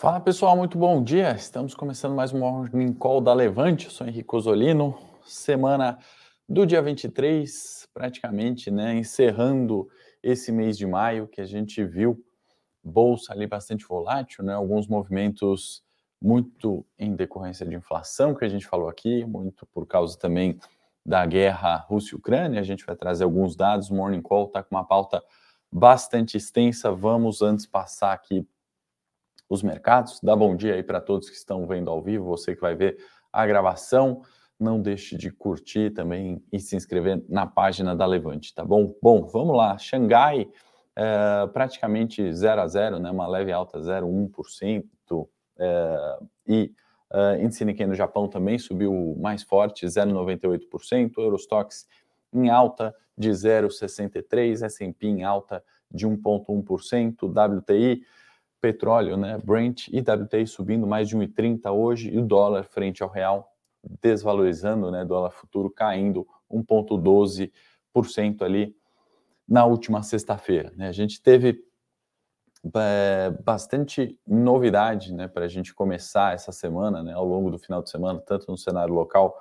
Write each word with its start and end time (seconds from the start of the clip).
Fala 0.00 0.18
pessoal, 0.18 0.56
muito 0.56 0.78
bom 0.78 1.04
dia. 1.04 1.32
Estamos 1.32 1.74
começando 1.74 2.14
mais 2.14 2.32
um 2.32 2.38
Morning 2.38 2.94
Call 2.94 3.20
da 3.20 3.34
Levante. 3.34 3.84
Eu 3.84 3.90
sou 3.90 4.06
Henrique 4.06 4.34
Osolino. 4.34 4.98
Semana 5.26 5.98
do 6.48 6.64
dia 6.64 6.80
23, 6.80 7.86
praticamente, 7.92 8.70
né? 8.70 8.94
Encerrando 8.94 9.86
esse 10.22 10.50
mês 10.50 10.78
de 10.78 10.86
maio 10.86 11.28
que 11.28 11.38
a 11.38 11.44
gente 11.44 11.84
viu 11.84 12.18
bolsa 12.82 13.34
ali 13.34 13.46
bastante 13.46 13.84
volátil, 13.86 14.42
né? 14.42 14.54
Alguns 14.54 14.88
movimentos 14.88 15.82
muito 16.18 16.82
em 16.98 17.14
decorrência 17.14 17.66
de 17.66 17.76
inflação 17.76 18.34
que 18.34 18.46
a 18.46 18.48
gente 18.48 18.66
falou 18.66 18.88
aqui, 18.88 19.22
muito 19.26 19.66
por 19.66 19.86
causa 19.86 20.18
também 20.18 20.58
da 21.04 21.26
guerra 21.26 21.76
Rússia-Ucrânia. 21.76 22.58
A 22.58 22.64
gente 22.64 22.86
vai 22.86 22.96
trazer 22.96 23.24
alguns 23.24 23.54
dados. 23.54 23.90
O 23.90 23.94
Morning 23.94 24.22
Call 24.22 24.46
está 24.46 24.62
com 24.62 24.74
uma 24.74 24.84
pauta 24.86 25.22
bastante 25.70 26.38
extensa. 26.38 26.90
Vamos 26.90 27.42
antes 27.42 27.66
passar 27.66 28.14
aqui 28.14 28.48
os 29.50 29.64
mercados. 29.64 30.20
Dá 30.22 30.36
bom 30.36 30.54
dia 30.54 30.74
aí 30.74 30.82
para 30.82 31.00
todos 31.00 31.28
que 31.28 31.36
estão 31.36 31.66
vendo 31.66 31.90
ao 31.90 32.00
vivo, 32.00 32.24
você 32.24 32.54
que 32.54 32.60
vai 32.60 32.76
ver 32.76 32.96
a 33.32 33.44
gravação. 33.44 34.22
Não 34.58 34.80
deixe 34.80 35.16
de 35.16 35.30
curtir 35.30 35.90
também 35.90 36.42
e 36.52 36.60
se 36.60 36.76
inscrever 36.76 37.24
na 37.28 37.46
página 37.46 37.96
da 37.96 38.06
Levante, 38.06 38.54
tá 38.54 38.64
bom? 38.64 38.94
Bom, 39.02 39.26
vamos 39.26 39.56
lá. 39.56 39.76
Xangai 39.76 40.48
é, 40.94 41.46
praticamente 41.52 42.32
0 42.32 42.60
a 42.60 42.66
0, 42.68 42.98
né? 43.00 43.10
Uma 43.10 43.26
leve 43.26 43.50
alta 43.50 43.80
0,1%. 43.80 45.28
É, 45.58 46.18
e 46.46 46.72
uh, 47.12 47.42
índice 47.42 47.64
Nikkei 47.64 47.86
no 47.86 47.94
Japão 47.94 48.28
também 48.28 48.58
subiu 48.58 49.16
mais 49.18 49.42
forte, 49.42 49.86
0,98%. 49.86 51.12
Eurostox 51.18 51.86
em 52.32 52.48
alta 52.48 52.94
de 53.16 53.30
0,63%, 53.30 54.62
S&P 54.62 55.06
em 55.06 55.24
alta 55.24 55.62
de 55.90 56.06
1,1%, 56.06 57.58
WTI 57.58 58.02
petróleo, 58.60 59.16
né, 59.16 59.38
Brent 59.42 59.88
e 59.88 60.00
WTI 60.00 60.46
subindo 60.46 60.86
mais 60.86 61.08
de 61.08 61.16
1,30 61.16 61.72
hoje 61.72 62.10
e 62.10 62.18
o 62.18 62.24
dólar 62.24 62.64
frente 62.64 63.02
ao 63.02 63.08
real 63.08 63.50
desvalorizando, 64.02 64.90
né, 64.90 65.04
dólar 65.04 65.30
futuro 65.30 65.70
caindo 65.70 66.26
1,12% 66.50 68.42
ali 68.42 68.76
na 69.48 69.64
última 69.64 70.02
sexta-feira. 70.02 70.72
Né? 70.76 70.88
A 70.88 70.92
gente 70.92 71.22
teve 71.22 71.64
é, 72.76 73.30
bastante 73.42 74.18
novidade 74.26 75.14
né, 75.14 75.26
para 75.26 75.46
a 75.46 75.48
gente 75.48 75.74
começar 75.74 76.34
essa 76.34 76.52
semana, 76.52 77.02
né, 77.02 77.14
ao 77.14 77.24
longo 77.24 77.50
do 77.50 77.58
final 77.58 77.82
de 77.82 77.90
semana, 77.90 78.20
tanto 78.20 78.50
no 78.50 78.56
cenário 78.56 78.92
local 78.92 79.34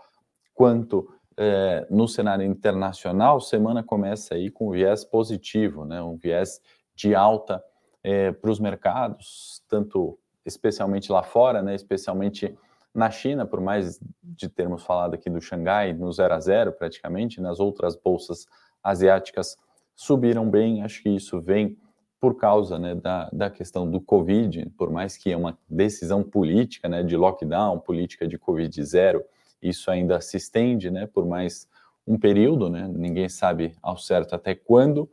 quanto 0.53 1.13
é, 1.37 1.85
no 1.89 2.07
cenário 2.07 2.45
internacional. 2.45 3.41
Semana 3.41 3.83
começa 3.83 4.35
aí 4.35 4.49
com 4.49 4.71
viés 4.71 5.03
positivo, 5.03 5.83
né, 5.85 6.01
um 6.01 6.15
viés 6.15 6.61
de 6.95 7.13
alta 7.13 7.63
é, 8.03 8.31
para 8.31 8.49
os 8.49 8.59
mercados, 8.59 9.63
tanto 9.67 10.17
especialmente 10.45 11.11
lá 11.11 11.23
fora, 11.23 11.61
né, 11.61 11.75
especialmente 11.75 12.57
na 12.93 13.11
China, 13.11 13.45
por 13.45 13.61
mais 13.61 13.99
de 14.23 14.49
termos 14.49 14.83
falado 14.83 15.13
aqui 15.13 15.29
do 15.29 15.41
Xangai 15.41 15.93
no 15.93 16.11
0 16.11 16.33
a 16.33 16.39
0 16.39 16.73
praticamente, 16.73 17.39
nas 17.39 17.59
outras 17.59 17.95
bolsas 17.95 18.47
asiáticas 18.83 19.57
subiram 19.95 20.49
bem, 20.49 20.81
acho 20.81 21.03
que 21.03 21.09
isso 21.09 21.39
vem 21.41 21.77
por 22.19 22.35
causa 22.35 22.77
né, 22.77 22.95
da, 22.95 23.29
da 23.31 23.49
questão 23.49 23.89
do 23.89 24.01
Covid, 24.01 24.69
por 24.77 24.91
mais 24.91 25.15
que 25.15 25.31
é 25.31 25.37
uma 25.37 25.57
decisão 25.69 26.23
política 26.23 26.89
né, 26.89 27.03
de 27.03 27.15
lockdown, 27.15 27.79
política 27.79 28.27
de 28.27 28.37
Covid 28.37 28.83
zero, 28.83 29.23
isso 29.61 29.89
ainda 29.89 30.19
se 30.19 30.37
estende 30.37 30.89
né, 30.89 31.05
por 31.05 31.25
mais 31.25 31.67
um 32.05 32.17
período, 32.17 32.69
né, 32.69 32.87
ninguém 32.87 33.29
sabe 33.29 33.73
ao 33.81 33.97
certo 33.97 34.33
até 34.35 34.55
quando. 34.55 35.09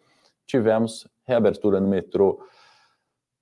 Tivemos 0.47 1.06
reabertura 1.25 1.81
no 1.81 1.89
metrô 1.89 2.41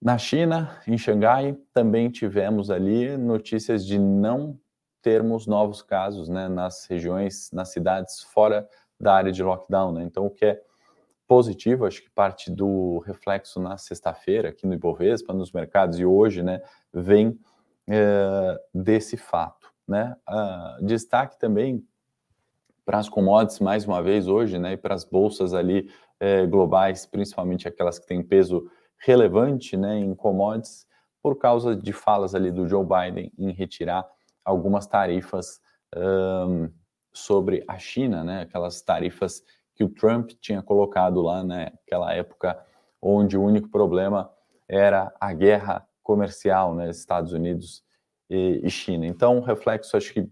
na 0.04 0.18
China, 0.18 0.78
em 0.86 0.98
Xangai, 0.98 1.56
também 1.72 2.10
tivemos 2.10 2.70
ali 2.70 3.16
notícias 3.16 3.86
de 3.86 3.98
não 3.98 4.60
termos 5.00 5.46
novos 5.46 5.80
casos 5.80 6.28
né, 6.28 6.46
nas 6.46 6.84
regiões, 6.84 7.50
nas 7.50 7.70
cidades 7.70 8.22
fora 8.22 8.68
da 9.00 9.14
área 9.14 9.32
de 9.32 9.42
lockdown. 9.42 9.92
Né? 9.92 10.02
Então, 10.02 10.26
o 10.26 10.30
que 10.30 10.44
é 10.44 10.60
positivo, 11.26 11.86
acho 11.86 12.02
que 12.02 12.10
parte 12.10 12.50
do 12.50 12.98
reflexo 12.98 13.58
na 13.58 13.78
sexta-feira 13.78 14.50
aqui 14.50 14.66
no 14.66 14.74
Ibovespa, 14.74 15.32
nos 15.32 15.52
mercados 15.52 15.98
e 15.98 16.04
hoje, 16.04 16.42
né, 16.42 16.60
vem 16.92 17.40
é, 17.88 18.60
desse 18.74 19.16
fato. 19.16 19.72
Né? 19.88 20.14
Uh, 20.28 20.84
destaque 20.84 21.38
também 21.38 21.82
para 22.84 22.98
as 22.98 23.08
commodities, 23.08 23.58
mais 23.58 23.86
uma 23.86 24.02
vez, 24.02 24.28
hoje, 24.28 24.58
né, 24.58 24.74
e 24.74 24.76
para 24.76 24.94
as 24.94 25.04
bolsas 25.04 25.54
ali 25.54 25.90
é, 26.20 26.46
globais, 26.46 27.06
principalmente 27.06 27.66
aquelas 27.66 27.98
que 27.98 28.06
têm 28.06 28.22
peso 28.22 28.70
relevante 28.98 29.76
né, 29.76 29.98
em 29.98 30.14
commodities 30.14 30.86
por 31.22 31.38
causa 31.38 31.74
de 31.74 31.92
falas 31.92 32.34
ali 32.34 32.50
do 32.50 32.68
Joe 32.68 32.84
Biden 32.84 33.32
em 33.38 33.50
retirar 33.50 34.06
algumas 34.44 34.86
tarifas 34.86 35.60
um, 35.96 36.70
sobre 37.12 37.64
a 37.66 37.78
China, 37.78 38.22
né, 38.22 38.42
aquelas 38.42 38.82
tarifas 38.82 39.42
que 39.74 39.82
o 39.82 39.88
Trump 39.88 40.30
tinha 40.40 40.62
colocado 40.62 41.22
lá 41.22 41.42
naquela 41.42 42.08
né, 42.08 42.18
época, 42.18 42.58
onde 43.00 43.36
o 43.36 43.42
único 43.42 43.68
problema 43.68 44.30
era 44.68 45.12
a 45.20 45.32
guerra 45.32 45.86
comercial, 46.02 46.74
né, 46.74 46.90
Estados 46.90 47.32
Unidos 47.32 47.82
e, 48.28 48.60
e 48.62 48.70
China. 48.70 49.06
Então, 49.06 49.40
reflexo, 49.40 49.96
acho 49.96 50.12
que 50.12 50.28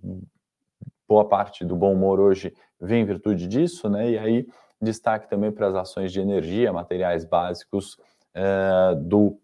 boa 1.08 1.26
parte 1.28 1.64
do 1.64 1.76
bom 1.76 1.92
humor 1.92 2.20
hoje 2.20 2.54
vem 2.80 3.02
em 3.02 3.06
virtude 3.06 3.46
disso, 3.46 3.88
né, 3.88 4.10
e 4.10 4.18
aí 4.18 4.46
destaque 4.80 5.28
também 5.28 5.52
para 5.52 5.68
as 5.68 5.74
ações 5.74 6.12
de 6.12 6.20
energia, 6.20 6.72
materiais 6.72 7.24
básicos, 7.24 7.96
é, 8.34 8.94
do 8.96 9.38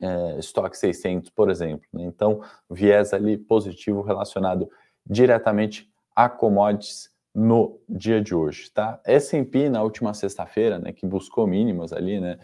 é, 0.00 0.38
estoque 0.38 0.76
600, 0.76 1.30
por 1.30 1.50
exemplo. 1.50 1.86
Né? 1.92 2.04
Então, 2.04 2.42
viés 2.70 3.12
ali 3.12 3.36
positivo 3.36 4.02
relacionado 4.02 4.68
diretamente 5.08 5.90
a 6.14 6.28
commodities 6.28 7.10
no 7.34 7.78
dia 7.86 8.20
de 8.22 8.34
hoje, 8.34 8.70
tá? 8.70 8.98
S&P 9.04 9.68
na 9.68 9.82
última 9.82 10.14
sexta-feira, 10.14 10.78
né, 10.78 10.90
que 10.90 11.06
buscou 11.06 11.46
mínimas 11.46 11.92
ali, 11.92 12.18
né, 12.18 12.38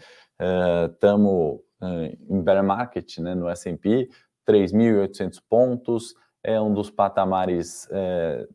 estamos 0.85 1.61
é, 1.81 2.15
em 2.29 2.41
bear 2.43 2.63
market, 2.63 3.17
né, 3.17 3.33
no 3.33 3.49
S&P, 3.49 4.07
3.800 4.47 5.41
pontos, 5.49 6.13
é 6.43 6.61
um 6.61 6.71
dos 6.71 6.91
patamares 6.91 7.87
é, 7.89 8.47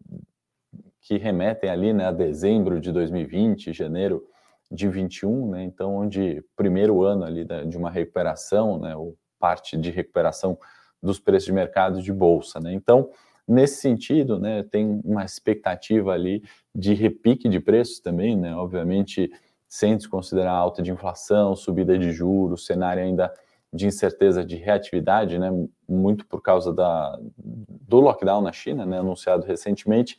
que 1.00 1.19
remetem 1.19 1.69
ali, 1.69 1.92
né, 1.92 2.06
a 2.06 2.12
dezembro 2.12 2.81
de 2.81 2.92
2020, 2.92 3.72
janeiro 3.72 4.25
de 4.70 4.88
21, 4.88 5.50
né? 5.50 5.64
Então, 5.64 5.96
onde 5.96 6.44
primeiro 6.56 7.02
ano 7.02 7.24
ali 7.24 7.44
da, 7.44 7.64
de 7.64 7.76
uma 7.76 7.90
recuperação, 7.90 8.78
né? 8.78 8.94
Ou 8.94 9.16
parte 9.38 9.76
de 9.76 9.90
recuperação 9.90 10.58
dos 11.02 11.18
preços 11.18 11.46
de 11.46 11.52
mercado 11.52 12.02
de 12.02 12.12
bolsa, 12.12 12.60
né? 12.60 12.72
Então, 12.72 13.10
nesse 13.46 13.80
sentido, 13.80 14.38
né? 14.38 14.62
Tem 14.62 15.00
uma 15.04 15.24
expectativa 15.24 16.12
ali 16.12 16.42
de 16.74 16.92
repique 16.94 17.48
de 17.48 17.60
preços 17.60 18.00
também, 18.00 18.36
né? 18.36 18.54
Obviamente, 18.54 19.30
sem 19.66 19.96
desconsiderar 19.96 20.54
a 20.54 20.58
alta 20.58 20.82
de 20.82 20.90
inflação, 20.90 21.56
subida 21.56 21.98
de 21.98 22.10
juros, 22.12 22.66
cenário 22.66 23.02
ainda 23.02 23.32
de 23.72 23.87
incerteza 23.87 24.44
de 24.44 24.56
reatividade, 24.56 25.38
né? 25.38 25.50
Muito 25.88 26.26
por 26.26 26.43
causa 26.43 26.72
da, 26.72 27.19
do 27.37 28.00
lockdown 28.00 28.43
na 28.43 28.52
China, 28.52 28.84
né? 28.84 28.98
Anunciado 28.98 29.46
recentemente, 29.46 30.19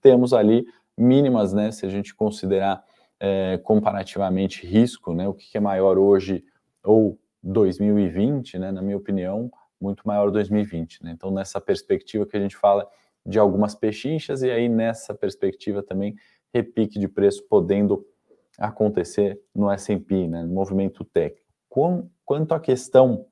temos 0.00 0.32
ali 0.32 0.64
mínimas, 0.96 1.52
né? 1.52 1.70
Se 1.70 1.84
a 1.84 1.88
gente 1.88 2.14
considerar 2.14 2.82
é, 3.20 3.58
comparativamente 3.58 4.66
risco, 4.66 5.12
né? 5.12 5.28
O 5.28 5.34
que 5.34 5.56
é 5.56 5.60
maior 5.60 5.98
hoje 5.98 6.42
ou 6.82 7.18
2020, 7.42 8.58
né? 8.58 8.72
Na 8.72 8.80
minha 8.80 8.96
opinião, 8.96 9.50
muito 9.78 10.02
maior 10.06 10.30
2020, 10.30 11.04
né? 11.04 11.12
Então, 11.12 11.30
nessa 11.30 11.60
perspectiva 11.60 12.26
que 12.26 12.36
a 12.36 12.40
gente 12.40 12.56
fala 12.56 12.88
de 13.24 13.38
algumas 13.38 13.74
pechinchas 13.74 14.42
e 14.42 14.50
aí 14.50 14.68
nessa 14.68 15.14
perspectiva 15.14 15.82
também 15.82 16.16
repique 16.52 16.98
de 16.98 17.06
preço 17.06 17.46
podendo 17.46 18.04
acontecer 18.58 19.38
no 19.54 19.70
S&P, 19.70 20.26
né? 20.26 20.42
No 20.42 20.54
movimento 20.54 21.04
técnico. 21.04 21.46
Com, 21.68 22.08
quanto 22.24 22.54
à 22.54 22.58
questão 22.58 23.26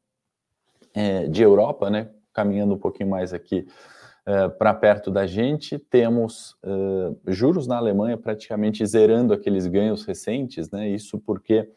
é, 0.95 1.27
de 1.27 1.43
Europa, 1.43 1.89
né? 1.91 2.11
Caminhando 2.33 2.75
um 2.75 2.79
pouquinho 2.79 3.09
mais 3.09 3.33
aqui 3.33 3.67
uh, 4.29 4.51
para 4.59 4.75
perto 4.75 5.11
da 5.11 5.27
gente. 5.27 5.79
Temos 5.79 6.53
uh, 6.63 7.19
juros 7.27 7.67
na 7.67 7.79
Alemanha 7.79 8.19
praticamente 8.19 8.85
zerando 8.87 9.33
aqueles 9.33 9.67
ganhos 9.67 10.05
recentes, 10.05 10.71
né? 10.71 10.89
Isso 10.89 11.19
porque 11.19 11.69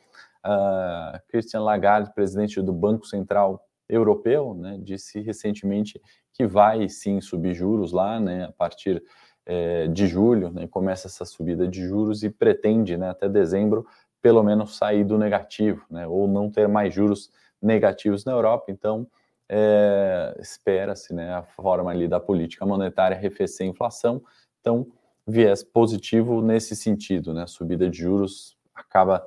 uh, 0.45 1.19
Christian 1.29 1.61
Lagarde, 1.61 2.13
presidente 2.13 2.61
do 2.61 2.73
Banco 2.73 3.07
Central 3.07 3.65
Europeu, 3.91 4.53
né, 4.53 4.79
disse 4.81 5.19
recentemente 5.19 6.01
que 6.33 6.47
vai 6.47 6.87
sim 6.87 7.19
subir 7.19 7.53
juros 7.53 7.91
lá, 7.91 8.19
né, 8.19 8.45
a 8.45 8.51
partir 8.53 9.03
eh, 9.45 9.87
de 9.87 10.07
julho, 10.07 10.49
né, 10.49 10.65
começa 10.65 11.07
essa 11.07 11.25
subida 11.25 11.67
de 11.67 11.85
juros 11.85 12.23
e 12.23 12.29
pretende, 12.29 12.95
né, 12.95 13.09
até 13.09 13.27
dezembro, 13.27 13.85
pelo 14.21 14.41
menos 14.43 14.77
sair 14.77 15.03
do 15.03 15.17
negativo, 15.17 15.85
né, 15.89 16.07
ou 16.07 16.25
não 16.27 16.49
ter 16.49 16.69
mais 16.69 16.93
juros 16.93 17.29
negativos 17.61 18.23
na 18.23 18.31
Europa. 18.31 18.65
Então, 18.69 19.05
é, 19.53 20.33
espera-se 20.39 21.13
né, 21.13 21.33
a 21.33 21.43
forma 21.43 21.91
ali 21.91 22.07
da 22.07 22.21
política 22.21 22.65
monetária 22.65 23.17
arrefecer 23.17 23.67
a 23.67 23.69
inflação, 23.69 24.23
então 24.61 24.87
viés 25.27 25.61
positivo 25.61 26.41
nesse 26.41 26.73
sentido, 26.73 27.33
né, 27.33 27.45
subida 27.45 27.89
de 27.89 27.97
juros 27.97 28.57
acaba 28.73 29.25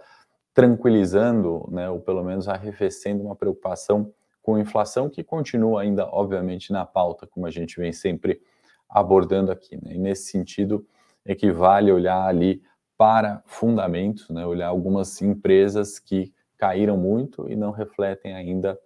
tranquilizando, 0.54 1.68
né, 1.70 1.90
ou 1.90 2.00
pelo 2.00 2.24
menos 2.24 2.48
arrefecendo 2.48 3.22
uma 3.22 3.36
preocupação 3.36 4.14
com 4.40 4.58
inflação, 4.58 5.10
que 5.10 5.22
continua 5.22 5.82
ainda, 5.82 6.06
obviamente, 6.06 6.72
na 6.72 6.86
pauta, 6.86 7.26
como 7.26 7.46
a 7.46 7.50
gente 7.50 7.78
vem 7.78 7.92
sempre 7.92 8.40
abordando 8.88 9.52
aqui. 9.52 9.76
Né? 9.82 9.94
E 9.94 9.98
nesse 9.98 10.30
sentido, 10.30 10.86
equivale 11.24 11.92
olhar 11.92 12.24
ali 12.26 12.62
para 12.96 13.42
fundamentos, 13.46 14.30
né? 14.30 14.46
olhar 14.46 14.68
algumas 14.68 15.20
empresas 15.20 15.98
que 15.98 16.32
caíram 16.56 16.96
muito 16.96 17.50
e 17.50 17.56
não 17.56 17.70
refletem 17.70 18.34
ainda, 18.34 18.78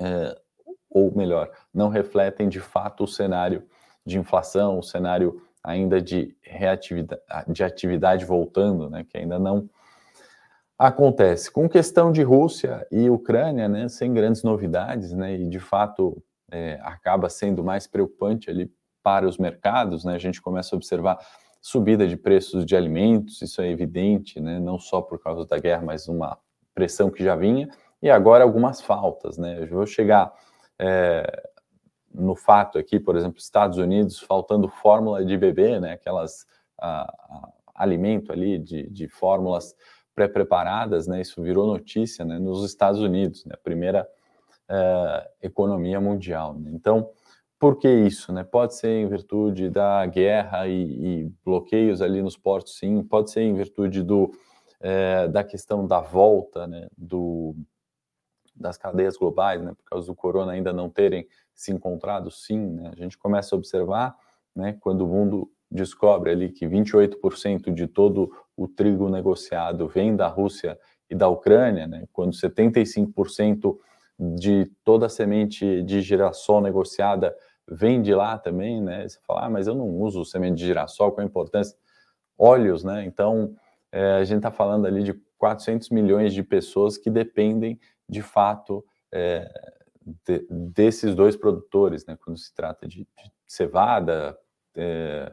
é, 0.00 0.36
ou 0.90 1.14
melhor, 1.14 1.50
não 1.72 1.88
refletem 1.88 2.48
de 2.48 2.60
fato 2.60 3.04
o 3.04 3.08
cenário 3.08 3.62
de 4.04 4.18
inflação, 4.18 4.78
o 4.78 4.82
cenário 4.82 5.40
ainda 5.62 6.00
de 6.00 6.34
reatividade, 6.42 7.22
de 7.48 7.62
atividade 7.62 8.24
voltando, 8.24 8.88
né, 8.88 9.04
que 9.08 9.18
ainda 9.18 9.38
não 9.38 9.68
acontece. 10.78 11.50
Com 11.50 11.68
questão 11.68 12.10
de 12.10 12.22
Rússia 12.22 12.86
e 12.90 13.10
Ucrânia, 13.10 13.68
né, 13.68 13.88
sem 13.88 14.12
grandes 14.12 14.42
novidades, 14.42 15.12
né, 15.12 15.34
e 15.36 15.46
de 15.46 15.60
fato 15.60 16.22
é, 16.50 16.80
acaba 16.82 17.28
sendo 17.28 17.62
mais 17.62 17.86
preocupante 17.86 18.50
ali 18.50 18.72
para 19.02 19.28
os 19.28 19.38
mercados, 19.38 20.04
né, 20.04 20.14
a 20.14 20.18
gente 20.18 20.40
começa 20.40 20.74
a 20.74 20.78
observar 20.78 21.18
subida 21.60 22.08
de 22.08 22.16
preços 22.16 22.64
de 22.64 22.74
alimentos, 22.74 23.42
isso 23.42 23.60
é 23.60 23.68
evidente, 23.70 24.40
né, 24.40 24.58
não 24.58 24.78
só 24.78 25.02
por 25.02 25.22
causa 25.22 25.46
da 25.46 25.58
guerra, 25.58 25.82
mas 25.82 26.08
uma 26.08 26.38
pressão 26.74 27.10
que 27.10 27.22
já 27.22 27.36
vinha, 27.36 27.68
e 28.02 28.10
agora 28.10 28.44
algumas 28.44 28.80
faltas, 28.80 29.36
né, 29.38 29.62
eu 29.62 29.68
vou 29.68 29.86
chegar 29.86 30.32
é, 30.78 31.50
no 32.12 32.34
fato 32.34 32.78
aqui, 32.78 32.98
por 32.98 33.16
exemplo, 33.16 33.38
Estados 33.38 33.78
Unidos 33.78 34.18
faltando 34.18 34.68
fórmula 34.68 35.24
de 35.24 35.36
bebê, 35.36 35.78
né, 35.80 35.92
aquelas 35.92 36.46
alimento 37.74 38.32
ali 38.32 38.58
de, 38.58 38.88
de 38.88 39.06
fórmulas 39.06 39.74
pré-preparadas, 40.14 41.06
né, 41.06 41.20
isso 41.20 41.42
virou 41.42 41.66
notícia, 41.66 42.24
né, 42.24 42.38
nos 42.38 42.64
Estados 42.64 43.00
Unidos, 43.00 43.44
né, 43.44 43.52
a 43.54 43.62
primeira 43.62 44.08
é, 44.68 45.30
economia 45.42 46.00
mundial. 46.00 46.54
Né? 46.54 46.70
Então, 46.72 47.10
por 47.58 47.76
que 47.76 47.88
isso? 47.88 48.32
Né? 48.32 48.44
Pode 48.44 48.74
ser 48.74 48.88
em 48.88 49.08
virtude 49.08 49.68
da 49.68 50.06
guerra 50.06 50.66
e, 50.66 50.82
e 51.24 51.32
bloqueios 51.44 52.00
ali 52.00 52.22
nos 52.22 52.36
portos, 52.36 52.78
sim. 52.78 53.02
Pode 53.02 53.30
ser 53.30 53.42
em 53.42 53.54
virtude 53.54 54.02
do, 54.02 54.30
é, 54.80 55.28
da 55.28 55.44
questão 55.44 55.86
da 55.86 56.00
volta 56.00 56.66
né, 56.66 56.88
do, 56.96 57.54
das 58.60 58.76
cadeias 58.76 59.16
globais, 59.16 59.62
né, 59.62 59.72
por 59.74 59.84
causa 59.84 60.06
do 60.06 60.14
corona 60.14 60.52
ainda 60.52 60.72
não 60.72 60.90
terem 60.90 61.26
se 61.54 61.72
encontrado, 61.72 62.30
sim, 62.30 62.58
né, 62.58 62.90
a 62.92 62.94
gente 62.94 63.16
começa 63.16 63.54
a 63.54 63.58
observar, 63.58 64.16
né, 64.54 64.76
quando 64.80 65.02
o 65.02 65.06
mundo 65.06 65.50
descobre 65.70 66.30
ali 66.30 66.50
que 66.50 66.66
28% 66.66 67.72
de 67.72 67.86
todo 67.86 68.30
o 68.56 68.68
trigo 68.68 69.08
negociado 69.08 69.88
vem 69.88 70.14
da 70.14 70.26
Rússia 70.26 70.78
e 71.08 71.14
da 71.14 71.28
Ucrânia, 71.28 71.86
né, 71.86 72.04
quando 72.12 72.34
75% 72.34 73.78
de 74.18 74.70
toda 74.84 75.06
a 75.06 75.08
semente 75.08 75.82
de 75.82 76.02
girassol 76.02 76.60
negociada 76.60 77.34
vem 77.66 78.02
de 78.02 78.14
lá 78.14 78.36
também, 78.36 78.82
né, 78.82 79.08
você 79.08 79.18
fala, 79.26 79.46
ah, 79.46 79.50
mas 79.50 79.66
eu 79.66 79.74
não 79.74 79.88
uso 79.88 80.24
semente 80.24 80.56
de 80.56 80.66
girassol, 80.66 81.12
qual 81.12 81.24
a 81.24 81.28
importância? 81.28 81.76
Óleos, 82.36 82.84
né, 82.84 83.04
então 83.04 83.54
é, 83.92 84.16
a 84.16 84.24
gente 84.24 84.38
está 84.38 84.50
falando 84.50 84.86
ali 84.86 85.02
de 85.02 85.14
400 85.38 85.88
milhões 85.88 86.34
de 86.34 86.42
pessoas 86.42 86.98
que 86.98 87.08
dependem 87.08 87.80
de 88.10 88.22
fato, 88.22 88.84
é, 89.12 89.48
de, 90.26 90.46
desses 90.50 91.14
dois 91.14 91.36
produtores, 91.36 92.04
né, 92.04 92.18
quando 92.22 92.36
se 92.36 92.52
trata 92.52 92.86
de, 92.88 93.00
de 93.04 93.32
cevada, 93.46 94.36
é, 94.74 95.32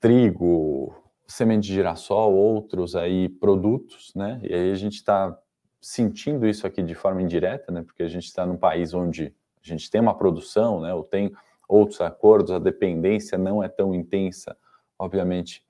trigo, 0.00 0.94
semente 1.26 1.68
de 1.68 1.74
girassol, 1.74 2.34
outros 2.34 2.96
aí 2.96 3.28
produtos, 3.28 4.14
né, 4.14 4.40
e 4.42 4.54
aí 4.54 4.70
a 4.72 4.74
gente 4.74 4.94
está 4.94 5.38
sentindo 5.80 6.46
isso 6.46 6.66
aqui 6.66 6.82
de 6.82 6.94
forma 6.94 7.20
indireta, 7.20 7.70
né, 7.70 7.82
porque 7.82 8.02
a 8.02 8.08
gente 8.08 8.24
está 8.24 8.46
num 8.46 8.56
país 8.56 8.94
onde 8.94 9.34
a 9.62 9.68
gente 9.68 9.90
tem 9.90 10.00
uma 10.00 10.16
produção, 10.16 10.80
né, 10.80 10.94
ou 10.94 11.04
tem 11.04 11.30
outros 11.68 12.00
acordos, 12.00 12.50
a 12.50 12.58
dependência 12.58 13.36
não 13.36 13.62
é 13.62 13.68
tão 13.68 13.94
intensa, 13.94 14.56
obviamente, 14.98 15.62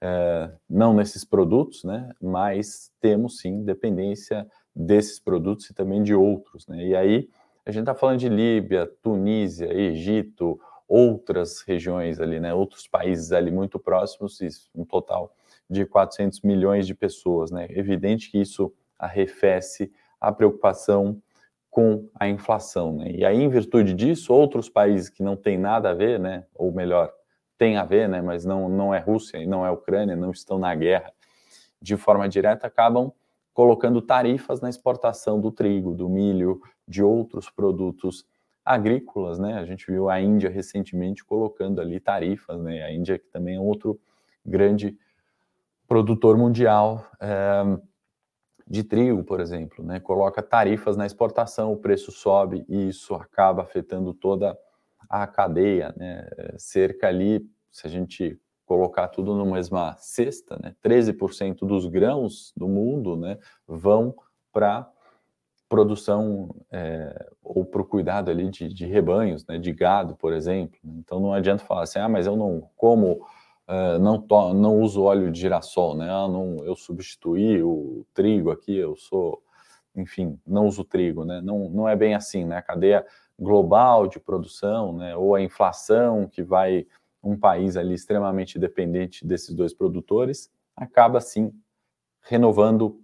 é, 0.00 0.50
não 0.68 0.94
nesses 0.94 1.24
produtos, 1.24 1.84
né, 1.84 2.10
mas 2.20 2.90
temos 3.00 3.38
sim 3.38 3.62
dependência 3.62 4.48
desses 4.74 5.18
produtos 5.18 5.68
e 5.70 5.74
também 5.74 6.02
de 6.02 6.14
outros. 6.14 6.66
Né? 6.66 6.86
E 6.86 6.96
aí 6.96 7.28
a 7.64 7.70
gente 7.70 7.82
está 7.82 7.94
falando 7.94 8.18
de 8.18 8.28
Líbia, 8.28 8.90
Tunísia, 9.02 9.72
Egito, 9.72 10.58
outras 10.88 11.62
regiões 11.62 12.20
ali, 12.20 12.40
né? 12.40 12.52
outros 12.52 12.88
países 12.88 13.32
ali 13.32 13.50
muito 13.50 13.78
próximos, 13.78 14.40
um 14.74 14.84
total 14.84 15.34
de 15.68 15.86
400 15.86 16.40
milhões 16.42 16.86
de 16.86 16.94
pessoas. 16.94 17.50
Né? 17.50 17.66
Evidente 17.70 18.30
que 18.30 18.40
isso 18.40 18.72
arrefece 18.98 19.92
a 20.20 20.32
preocupação 20.32 21.22
com 21.70 22.08
a 22.18 22.28
inflação. 22.28 22.96
Né? 22.96 23.12
E 23.12 23.24
aí, 23.24 23.40
em 23.40 23.48
virtude 23.48 23.94
disso, 23.94 24.34
outros 24.34 24.68
países 24.68 25.08
que 25.08 25.22
não 25.22 25.36
têm 25.36 25.56
nada 25.56 25.90
a 25.90 25.94
ver, 25.94 26.18
né? 26.18 26.44
ou 26.54 26.72
melhor, 26.72 27.12
tem 27.56 27.76
a 27.76 27.84
ver, 27.84 28.08
né? 28.08 28.20
mas 28.20 28.44
não, 28.44 28.68
não 28.68 28.92
é 28.92 28.98
Rússia 28.98 29.38
e 29.38 29.46
não 29.46 29.64
é 29.64 29.70
Ucrânia, 29.70 30.16
não 30.16 30.32
estão 30.32 30.58
na 30.58 30.74
guerra 30.74 31.12
de 31.80 31.96
forma 31.96 32.28
direta, 32.28 32.66
acabam 32.66 33.12
colocando 33.52 34.00
tarifas 34.00 34.60
na 34.60 34.68
exportação 34.68 35.40
do 35.40 35.50
trigo, 35.50 35.94
do 35.94 36.08
milho, 36.08 36.60
de 36.86 37.02
outros 37.02 37.50
produtos 37.50 38.24
agrícolas, 38.64 39.38
né? 39.38 39.54
A 39.54 39.64
gente 39.64 39.90
viu 39.90 40.08
a 40.08 40.20
Índia 40.20 40.50
recentemente 40.50 41.24
colocando 41.24 41.80
ali 41.80 41.98
tarifas, 41.98 42.60
né? 42.60 42.82
A 42.82 42.92
Índia 42.92 43.18
que 43.18 43.28
também 43.28 43.56
é 43.56 43.60
outro 43.60 44.00
grande 44.44 44.96
produtor 45.86 46.36
mundial 46.36 47.04
é, 47.20 47.62
de 48.66 48.84
trigo, 48.84 49.24
por 49.24 49.40
exemplo, 49.40 49.84
né? 49.84 49.98
Coloca 49.98 50.42
tarifas 50.42 50.96
na 50.96 51.04
exportação, 51.04 51.72
o 51.72 51.76
preço 51.76 52.12
sobe 52.12 52.64
e 52.68 52.88
isso 52.88 53.14
acaba 53.14 53.62
afetando 53.62 54.14
toda 54.14 54.56
a 55.08 55.26
cadeia, 55.26 55.92
né? 55.96 56.28
Cerca 56.56 57.08
ali, 57.08 57.44
se 57.70 57.86
a 57.86 57.90
gente 57.90 58.40
colocar 58.70 59.08
tudo 59.08 59.34
numa 59.34 59.56
mesma 59.56 59.96
cesta, 59.96 60.56
né, 60.62 60.76
13% 60.80 61.66
dos 61.66 61.86
grãos 61.86 62.52
do 62.56 62.68
mundo 62.68 63.16
né, 63.16 63.36
vão 63.66 64.14
para 64.52 64.88
produção 65.68 66.54
é, 66.70 67.30
ou 67.42 67.64
para 67.64 67.82
o 67.82 67.84
cuidado 67.84 68.30
ali 68.30 68.48
de, 68.48 68.72
de, 68.72 68.86
rebanhos, 68.86 69.44
né, 69.44 69.58
de 69.58 69.72
gado, 69.72 70.14
por 70.14 70.32
exemplo. 70.32 70.78
Então 70.84 71.18
não 71.18 71.32
adianta 71.32 71.64
falar 71.64 71.82
assim, 71.82 71.98
ah, 71.98 72.08
mas 72.08 72.28
eu 72.28 72.36
não 72.36 72.70
como, 72.76 73.26
uh, 73.66 73.98
não, 73.98 74.20
to, 74.20 74.54
não 74.54 74.80
uso 74.80 75.02
óleo 75.02 75.32
de 75.32 75.40
girassol, 75.40 75.96
né? 75.96 76.08
Ah, 76.08 76.28
não, 76.28 76.58
eu 76.64 76.76
substituí 76.76 77.60
o 77.64 78.06
trigo 78.14 78.52
aqui, 78.52 78.76
eu 78.76 78.94
sou, 78.94 79.42
enfim, 79.96 80.38
não 80.46 80.66
uso 80.68 80.84
trigo, 80.84 81.24
né? 81.24 81.40
Não, 81.40 81.68
não 81.70 81.88
é 81.88 81.96
bem 81.96 82.14
assim, 82.14 82.44
né? 82.44 82.58
A 82.58 82.62
cadeia 82.62 83.04
global 83.36 84.06
de 84.06 84.20
produção, 84.20 84.92
né? 84.92 85.16
Ou 85.16 85.34
a 85.34 85.42
inflação 85.42 86.28
que 86.28 86.42
vai 86.42 86.86
um 87.22 87.38
país 87.38 87.76
ali 87.76 87.94
extremamente 87.94 88.58
dependente 88.58 89.26
desses 89.26 89.54
dois 89.54 89.74
produtores, 89.74 90.50
acaba 90.76 91.20
sim 91.20 91.52
renovando 92.22 93.00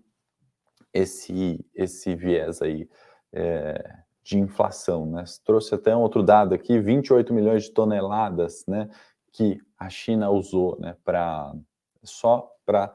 esse, 0.92 1.64
esse 1.74 2.14
viés 2.14 2.62
aí 2.62 2.88
é, 3.32 3.98
de 4.22 4.38
inflação. 4.38 5.06
Né? 5.06 5.24
Trouxe 5.44 5.74
até 5.74 5.94
um 5.94 6.00
outro 6.00 6.22
dado 6.22 6.54
aqui, 6.54 6.78
28 6.78 7.32
milhões 7.32 7.64
de 7.64 7.72
toneladas 7.72 8.64
né, 8.66 8.88
que 9.32 9.60
a 9.78 9.88
China 9.88 10.30
usou 10.30 10.78
né, 10.80 10.96
para 11.04 11.54
só 12.02 12.50
para 12.64 12.94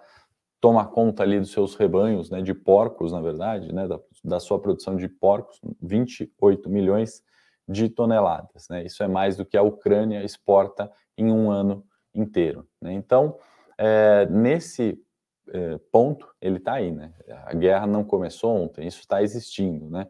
tomar 0.59 0.85
conta 0.87 1.23
ali 1.23 1.39
dos 1.39 1.51
seus 1.51 1.75
rebanhos 1.75 2.29
né, 2.29 2.41
de 2.41 2.53
porcos, 2.53 3.11
na 3.11 3.21
verdade, 3.21 3.73
né, 3.73 3.87
da, 3.87 3.99
da 4.23 4.39
sua 4.39 4.59
produção 4.59 4.95
de 4.95 5.07
porcos, 5.07 5.59
28 5.81 6.69
milhões 6.69 7.23
de 7.67 7.89
toneladas. 7.89 8.67
Né? 8.69 8.85
Isso 8.85 9.01
é 9.01 9.07
mais 9.07 9.35
do 9.35 9.45
que 9.45 9.57
a 9.57 9.63
Ucrânia 9.63 10.23
exporta 10.23 10.91
em 11.21 11.31
um 11.31 11.51
ano 11.51 11.85
inteiro. 12.13 12.67
Né? 12.81 12.93
Então, 12.93 13.37
é, 13.77 14.25
nesse 14.25 14.99
é, 15.49 15.77
ponto, 15.91 16.27
ele 16.41 16.57
está 16.57 16.73
aí. 16.73 16.91
Né? 16.91 17.13
A 17.45 17.53
guerra 17.53 17.87
não 17.87 18.03
começou 18.03 18.55
ontem, 18.55 18.87
isso 18.87 18.99
está 18.99 19.21
existindo. 19.21 19.89
Né? 19.89 20.07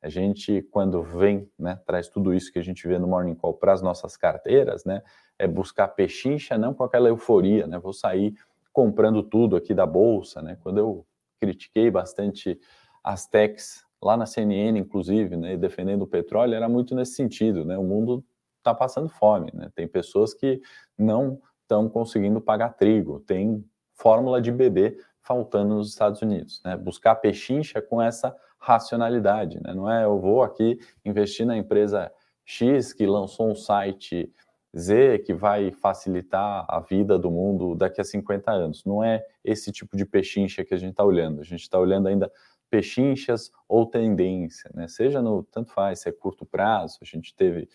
A 0.00 0.08
gente, 0.08 0.62
quando 0.70 1.02
vem, 1.02 1.50
né, 1.58 1.80
traz 1.84 2.08
tudo 2.08 2.32
isso 2.32 2.52
que 2.52 2.58
a 2.58 2.62
gente 2.62 2.86
vê 2.86 2.98
no 2.98 3.08
Morning 3.08 3.34
Call 3.34 3.54
para 3.54 3.72
as 3.72 3.82
nossas 3.82 4.16
carteiras, 4.16 4.84
né, 4.84 5.02
é 5.36 5.46
buscar 5.46 5.88
pechincha, 5.88 6.56
não 6.56 6.72
com 6.72 6.84
aquela 6.84 7.08
euforia, 7.08 7.66
né, 7.66 7.78
vou 7.78 7.92
sair 7.92 8.32
comprando 8.72 9.24
tudo 9.24 9.56
aqui 9.56 9.74
da 9.74 9.84
bolsa, 9.84 10.40
né, 10.40 10.56
quando 10.62 10.78
eu 10.78 11.04
critiquei 11.40 11.90
bastante 11.90 12.60
as 13.02 13.26
techs 13.26 13.84
lá 14.00 14.16
na 14.16 14.24
CNN, 14.24 14.78
inclusive, 14.78 15.36
né, 15.36 15.56
defendendo 15.56 16.02
o 16.02 16.06
petróleo, 16.06 16.54
era 16.54 16.68
muito 16.68 16.94
nesse 16.94 17.14
sentido, 17.14 17.64
né, 17.64 17.76
o 17.76 17.82
mundo 17.82 18.24
está 18.68 18.74
passando 18.74 19.08
fome, 19.08 19.50
né? 19.54 19.70
Tem 19.74 19.88
pessoas 19.88 20.34
que 20.34 20.60
não 20.96 21.40
estão 21.62 21.88
conseguindo 21.88 22.40
pagar 22.40 22.70
trigo, 22.70 23.20
tem 23.20 23.64
fórmula 23.94 24.40
de 24.40 24.52
bebê 24.52 24.96
faltando 25.20 25.74
nos 25.74 25.88
Estados 25.88 26.22
Unidos, 26.22 26.60
né? 26.64 26.76
Buscar 26.76 27.16
pechincha 27.16 27.80
com 27.80 28.00
essa 28.00 28.34
racionalidade, 28.58 29.60
né? 29.62 29.74
Não 29.74 29.90
é 29.90 30.04
eu 30.04 30.18
vou 30.18 30.42
aqui 30.42 30.78
investir 31.04 31.46
na 31.46 31.56
empresa 31.56 32.10
X 32.44 32.92
que 32.92 33.06
lançou 33.06 33.50
um 33.50 33.54
site 33.54 34.32
Z 34.76 35.20
que 35.20 35.32
vai 35.32 35.70
facilitar 35.72 36.66
a 36.68 36.80
vida 36.80 37.18
do 37.18 37.30
mundo 37.30 37.74
daqui 37.74 38.00
a 38.00 38.04
50 38.04 38.50
anos. 38.50 38.84
Não 38.84 39.02
é 39.02 39.24
esse 39.42 39.72
tipo 39.72 39.96
de 39.96 40.04
pechincha 40.04 40.64
que 40.64 40.74
a 40.74 40.76
gente 40.76 40.90
está 40.90 41.04
olhando. 41.04 41.40
A 41.40 41.44
gente 41.44 41.62
está 41.62 41.78
olhando 41.78 42.08
ainda 42.08 42.30
pechinchas 42.70 43.50
ou 43.66 43.86
tendência, 43.86 44.70
né? 44.74 44.88
Seja 44.88 45.22
no 45.22 45.42
tanto 45.42 45.72
faz, 45.72 46.00
se 46.00 46.08
é 46.08 46.12
curto 46.12 46.44
prazo, 46.44 46.98
a 47.00 47.04
gente 47.04 47.34
teve 47.34 47.68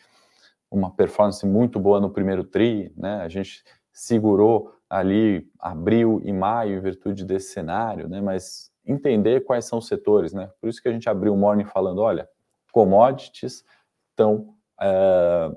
uma 0.73 0.89
performance 0.89 1.45
muito 1.45 1.79
boa 1.79 2.01
no 2.01 2.09
primeiro 2.09 2.43
tri, 2.43 2.91
né? 2.97 3.21
A 3.21 3.29
gente 3.29 3.63
segurou 3.91 4.73
ali 4.89 5.47
abril 5.59 6.19
e 6.23 6.33
maio 6.33 6.77
em 6.77 6.81
virtude 6.81 7.23
desse 7.23 7.53
cenário, 7.53 8.09
né? 8.09 8.19
Mas 8.19 8.71
entender 8.83 9.41
quais 9.41 9.65
são 9.65 9.77
os 9.77 9.87
setores, 9.87 10.33
né? 10.33 10.49
Por 10.59 10.67
isso 10.67 10.81
que 10.81 10.89
a 10.89 10.91
gente 10.91 11.07
abriu 11.07 11.33
o 11.33 11.37
morning 11.37 11.65
falando, 11.65 12.01
olha, 12.01 12.27
commodities 12.71 13.63
estão 14.09 14.55
uh, 14.81 15.55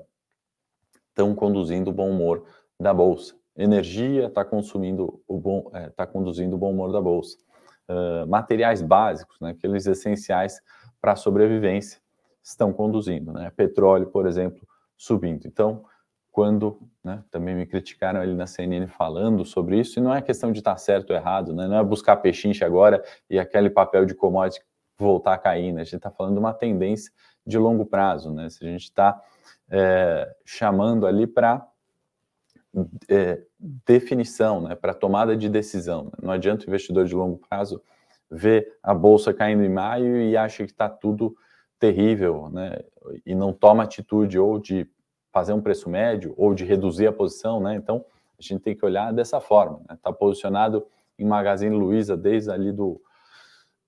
conduzindo 1.35 1.89
o 1.89 1.93
bom 1.93 2.11
humor 2.11 2.45
da 2.79 2.93
bolsa. 2.93 3.35
Energia 3.55 4.27
está 4.27 4.45
consumindo 4.45 5.19
o 5.27 5.39
bom, 5.39 5.71
está 5.73 6.03
é, 6.03 6.05
conduzindo 6.05 6.55
o 6.55 6.59
bom 6.59 6.71
humor 6.71 6.91
da 6.91 7.01
bolsa. 7.01 7.37
Uh, 7.89 8.27
materiais 8.27 8.83
básicos, 8.83 9.39
né, 9.41 9.49
aqueles 9.49 9.87
essenciais 9.87 10.61
para 11.01 11.13
a 11.13 11.15
sobrevivência, 11.15 11.99
estão 12.43 12.71
conduzindo. 12.71 13.33
Né? 13.33 13.51
Petróleo, 13.55 14.07
por 14.07 14.27
exemplo, 14.27 14.67
subindo. 14.97 15.45
Então, 15.45 15.85
quando 16.31 16.79
né, 17.03 17.23
também 17.31 17.55
me 17.55 17.65
criticaram 17.65 18.19
ali 18.19 18.33
na 18.33 18.45
CNN 18.45 18.87
falando 18.87 19.45
sobre 19.45 19.79
isso, 19.79 19.99
e 19.99 20.01
não 20.01 20.13
é 20.13 20.21
questão 20.21 20.51
de 20.51 20.59
estar 20.59 20.77
certo 20.77 21.11
ou 21.11 21.15
errado, 21.15 21.53
né? 21.53 21.67
não 21.67 21.77
é 21.77 21.83
buscar 21.83 22.17
pechinche 22.17 22.63
agora 22.63 23.03
e 23.29 23.39
aquele 23.39 23.69
papel 23.69 24.05
de 24.05 24.13
commodity 24.13 24.63
voltar 24.97 25.33
a 25.33 25.37
cair, 25.37 25.71
né? 25.71 25.81
a 25.81 25.83
gente 25.83 25.95
está 25.95 26.11
falando 26.11 26.33
de 26.33 26.39
uma 26.39 26.53
tendência 26.53 27.11
de 27.45 27.57
longo 27.57 27.85
prazo, 27.85 28.31
né? 28.31 28.49
se 28.49 28.65
a 28.65 28.69
gente 28.69 28.83
está 28.83 29.21
é, 29.69 30.35
chamando 30.45 31.07
ali 31.07 31.25
para 31.25 31.67
é, 33.09 33.41
definição, 33.59 34.61
né, 34.61 34.75
para 34.75 34.93
tomada 34.93 35.35
de 35.35 35.49
decisão. 35.49 36.05
Né? 36.05 36.11
Não 36.21 36.31
adianta 36.31 36.65
o 36.65 36.67
investidor 36.67 37.05
de 37.05 37.15
longo 37.15 37.37
prazo 37.37 37.81
ver 38.29 38.77
a 38.83 38.93
bolsa 38.93 39.33
caindo 39.33 39.63
em 39.63 39.69
maio 39.69 40.21
e 40.21 40.35
acha 40.35 40.65
que 40.65 40.71
está 40.71 40.89
tudo 40.89 41.35
terrível, 41.79 42.49
né, 42.49 42.79
e 43.25 43.35
não 43.35 43.53
toma 43.53 43.83
atitude 43.83 44.37
ou 44.39 44.59
de 44.59 44.89
fazer 45.31 45.53
um 45.53 45.61
preço 45.61 45.89
médio 45.89 46.33
ou 46.37 46.53
de 46.53 46.65
reduzir 46.65 47.07
a 47.07 47.13
posição, 47.13 47.59
né? 47.59 47.75
Então 47.75 48.03
a 48.39 48.41
gente 48.41 48.61
tem 48.61 48.75
que 48.75 48.85
olhar 48.85 49.13
dessa 49.13 49.39
forma. 49.39 49.79
Está 49.81 49.93
né? 49.93 49.99
Tá 50.01 50.11
posicionado 50.11 50.85
em 51.17 51.25
Magazine 51.25 51.75
Luiza 51.75 52.17
desde 52.17 52.51
ali 52.51 52.71
do 52.71 53.01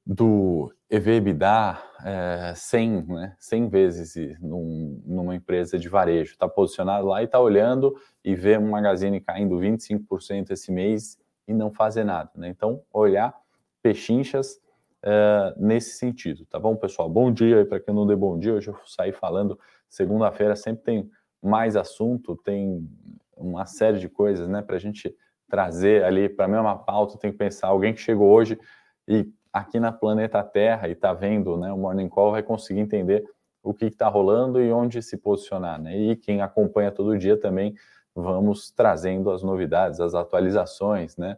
do 0.05 0.73
EV/EBITDA 0.89 1.77
é, 2.03 2.53
100, 2.55 3.05
né, 3.05 3.35
100 3.37 3.69
vezes 3.69 4.39
num, 4.39 4.99
numa 5.05 5.35
empresa 5.35 5.77
de 5.77 5.87
varejo. 5.87 6.31
Está 6.31 6.49
posicionado 6.49 7.05
lá 7.05 7.21
e 7.21 7.25
está 7.25 7.39
olhando 7.39 7.95
e 8.23 8.35
vê 8.35 8.57
um 8.57 8.71
Magazine 8.71 9.21
caindo 9.21 9.59
25% 9.59 10.49
esse 10.49 10.71
mês 10.71 11.15
e 11.47 11.53
não 11.53 11.71
fazer 11.71 12.03
nada. 12.03 12.31
Né? 12.35 12.49
Então, 12.49 12.81
olhar 12.91 13.35
pechinchas 13.83 14.59
é, 15.03 15.53
nesse 15.57 15.97
sentido, 15.97 16.45
tá 16.45 16.59
bom, 16.59 16.75
pessoal? 16.75 17.09
Bom 17.09 17.31
dia 17.31 17.57
aí 17.57 17.65
para 17.65 17.79
quem 17.79 17.93
não 17.93 18.05
deu 18.05 18.17
bom 18.17 18.37
dia. 18.37 18.53
Hoje 18.53 18.69
eu 18.69 18.77
saí 18.85 19.11
falando. 19.11 19.57
Segunda-feira 19.89 20.55
sempre 20.55 20.83
tem 20.83 21.11
mais 21.41 21.75
assunto, 21.75 22.35
tem 22.35 22.87
uma 23.35 23.65
série 23.65 23.97
de 23.97 24.09
coisas, 24.09 24.47
né, 24.47 24.61
para 24.61 24.75
a 24.75 24.79
gente 24.79 25.15
trazer 25.49 26.03
ali 26.03 26.27
para 26.27 26.45
a 26.45 26.47
mesma 26.47 26.77
pauta. 26.77 27.17
Tem 27.17 27.31
que 27.31 27.37
pensar 27.37 27.67
alguém 27.67 27.93
que 27.93 28.01
chegou 28.01 28.29
hoje 28.29 28.59
e 29.07 29.27
aqui 29.51 29.79
na 29.79 29.91
planeta 29.91 30.43
Terra 30.43 30.87
e 30.87 30.91
está 30.91 31.13
vendo 31.13 31.57
né, 31.57 31.71
o 31.71 31.77
Morning 31.77 32.09
Call 32.09 32.31
vai 32.31 32.43
conseguir 32.43 32.81
entender 32.81 33.23
o 33.63 33.73
que 33.73 33.85
está 33.85 34.07
rolando 34.07 34.61
e 34.61 34.71
onde 34.71 35.01
se 35.01 35.17
posicionar. 35.17 35.81
Né? 35.81 35.97
E 35.97 36.15
quem 36.15 36.41
acompanha 36.41 36.91
todo 36.91 37.17
dia 37.17 37.37
também 37.37 37.73
vamos 38.15 38.69
trazendo 38.71 39.31
as 39.31 39.43
novidades, 39.43 39.99
as 39.99 40.13
atualizações. 40.13 41.17
Né? 41.17 41.37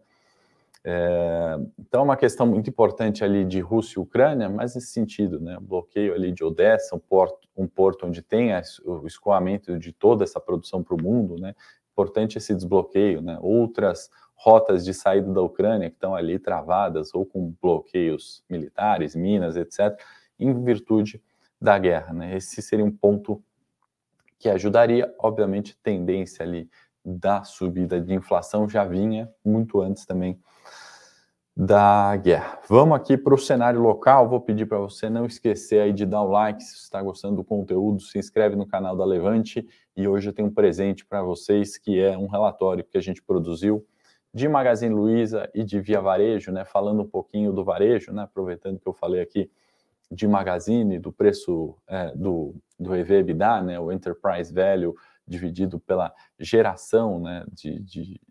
É, 0.83 1.57
então, 1.77 2.01
é 2.01 2.03
uma 2.03 2.17
questão 2.17 2.45
muito 2.47 2.69
importante 2.69 3.23
ali 3.23 3.45
de 3.45 3.59
Rússia 3.59 3.99
e 3.99 4.01
Ucrânia, 4.01 4.49
mas 4.49 4.73
nesse 4.73 4.87
sentido, 4.87 5.39
né? 5.39 5.57
o 5.57 5.61
bloqueio 5.61 6.13
ali 6.13 6.31
de 6.31 6.43
Odessa, 6.43 6.95
um 6.95 6.99
porto, 6.99 7.47
um 7.55 7.67
porto 7.67 8.07
onde 8.07 8.21
tem 8.21 8.49
o 8.83 9.05
escoamento 9.05 9.77
de 9.77 9.91
toda 9.91 10.23
essa 10.23 10.39
produção 10.39 10.83
para 10.83 10.95
o 10.95 11.01
mundo, 11.01 11.35
né? 11.35 11.53
importante 11.91 12.37
esse 12.37 12.55
desbloqueio, 12.55 13.21
né? 13.21 13.37
outras 13.41 14.09
rotas 14.33 14.83
de 14.83 14.93
saída 14.93 15.31
da 15.31 15.41
Ucrânia 15.41 15.89
que 15.89 15.95
estão 15.95 16.15
ali 16.15 16.39
travadas 16.39 17.13
ou 17.13 17.25
com 17.25 17.53
bloqueios 17.61 18.43
militares, 18.49 19.15
minas, 19.15 19.55
etc., 19.55 19.95
em 20.39 20.63
virtude 20.63 21.21
da 21.61 21.77
guerra. 21.77 22.11
Né? 22.11 22.35
Esse 22.35 22.59
seria 22.59 22.83
um 22.83 22.91
ponto 22.91 23.43
que 24.39 24.49
ajudaria, 24.49 25.13
obviamente, 25.19 25.77
tendência 25.83 26.43
ali 26.43 26.67
da 27.03 27.43
subida 27.43 27.99
de 27.99 28.13
inflação 28.13 28.69
já 28.69 28.83
vinha 28.85 29.29
muito 29.43 29.81
antes 29.81 30.05
também 30.05 30.39
da 31.55 32.15
guerra. 32.15 32.59
Vamos 32.67 32.95
aqui 32.95 33.17
para 33.17 33.33
o 33.33 33.37
cenário 33.37 33.81
local. 33.81 34.29
Vou 34.29 34.39
pedir 34.39 34.65
para 34.65 34.79
você 34.79 35.09
não 35.09 35.25
esquecer 35.25 35.81
aí 35.81 35.93
de 35.93 36.05
dar 36.05 36.21
o 36.21 36.31
like 36.31 36.63
se 36.63 36.75
está 36.75 37.01
gostando 37.01 37.37
do 37.37 37.43
conteúdo, 37.43 38.01
se 38.01 38.17
inscreve 38.17 38.55
no 38.55 38.65
canal 38.65 38.95
da 38.95 39.05
Levante 39.05 39.67
e 39.95 40.07
hoje 40.07 40.29
eu 40.29 40.33
tenho 40.33 40.47
um 40.47 40.53
presente 40.53 41.05
para 41.05 41.21
vocês 41.21 41.77
que 41.77 41.99
é 41.99 42.17
um 42.17 42.27
relatório 42.27 42.83
que 42.83 42.97
a 42.97 43.01
gente 43.01 43.21
produziu 43.21 43.85
de 44.33 44.47
Magazine 44.47 44.95
Luiza 44.95 45.49
e 45.53 45.63
de 45.63 45.79
Via 45.81 45.99
Varejo, 45.99 46.51
né? 46.51 46.63
Falando 46.63 47.01
um 47.01 47.07
pouquinho 47.07 47.51
do 47.51 47.65
varejo, 47.65 48.13
né? 48.13 48.23
Aproveitando 48.23 48.79
que 48.79 48.87
eu 48.87 48.93
falei 48.93 49.21
aqui 49.21 49.51
de 50.09 50.27
Magazine, 50.27 50.99
do 50.99 51.11
preço 51.11 51.75
é, 51.87 52.13
do, 52.15 52.55
do 52.79 52.95
EV/EBITDA, 52.95 53.61
né? 53.61 53.79
O 53.79 53.91
Enterprise 53.91 54.53
Value 54.53 54.95
dividido 55.31 55.79
pela 55.79 56.13
geração, 56.37 57.19
né? 57.19 57.45
De, 57.51 57.79
de, 57.79 58.21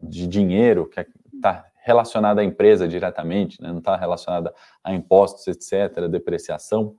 de 0.00 0.26
dinheiro 0.26 0.88
que 0.88 1.00
está 1.34 1.66
relacionada 1.82 2.40
à 2.40 2.44
empresa 2.44 2.86
diretamente, 2.86 3.60
né? 3.62 3.70
Não 3.70 3.78
está 3.78 3.96
relacionada 3.96 4.54
a 4.84 4.94
impostos, 4.94 5.46
etc., 5.48 6.06
depreciação, 6.08 6.96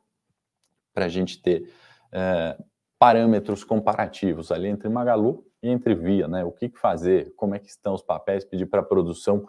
para 0.93 1.05
a 1.05 1.09
gente 1.09 1.41
ter 1.41 1.71
é, 2.11 2.57
parâmetros 2.97 3.63
comparativos 3.63 4.51
ali 4.51 4.67
entre 4.67 4.89
Magalu 4.89 5.45
e 5.61 5.69
entre 5.69 5.93
via, 5.93 6.27
né? 6.27 6.43
O 6.43 6.51
que, 6.51 6.69
fazer, 6.69 7.33
como 7.35 7.55
é 7.55 7.59
que 7.59 7.69
estão 7.69 7.93
os 7.93 8.01
papéis, 8.01 8.43
pedir 8.43 8.65
para 8.65 8.81
a 8.81 8.83
produção 8.83 9.47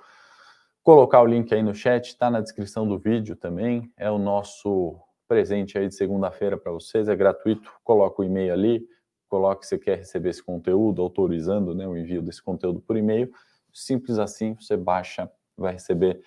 colocar 0.82 1.20
o 1.20 1.26
link 1.26 1.52
aí 1.54 1.62
no 1.62 1.74
chat, 1.74 2.06
está 2.06 2.30
na 2.30 2.40
descrição 2.40 2.86
do 2.86 2.98
vídeo 2.98 3.36
também, 3.36 3.92
é 3.96 4.10
o 4.10 4.18
nosso 4.18 4.98
presente 5.28 5.78
aí 5.78 5.86
de 5.86 5.94
segunda-feira 5.94 6.56
para 6.56 6.72
vocês, 6.72 7.08
é 7.08 7.14
gratuito, 7.14 7.72
coloca 7.84 8.20
o 8.20 8.24
e-mail 8.24 8.52
ali, 8.52 8.84
coloque 9.30 9.64
se 9.64 9.78
quer 9.78 9.98
receber 9.98 10.30
esse 10.30 10.42
conteúdo, 10.42 11.00
autorizando 11.00 11.74
né, 11.74 11.86
o 11.86 11.96
envio 11.96 12.20
desse 12.20 12.42
conteúdo 12.42 12.80
por 12.80 12.96
e-mail, 12.96 13.30
simples 13.72 14.18
assim, 14.18 14.54
você 14.54 14.76
baixa, 14.76 15.30
vai 15.56 15.74
receber 15.74 16.20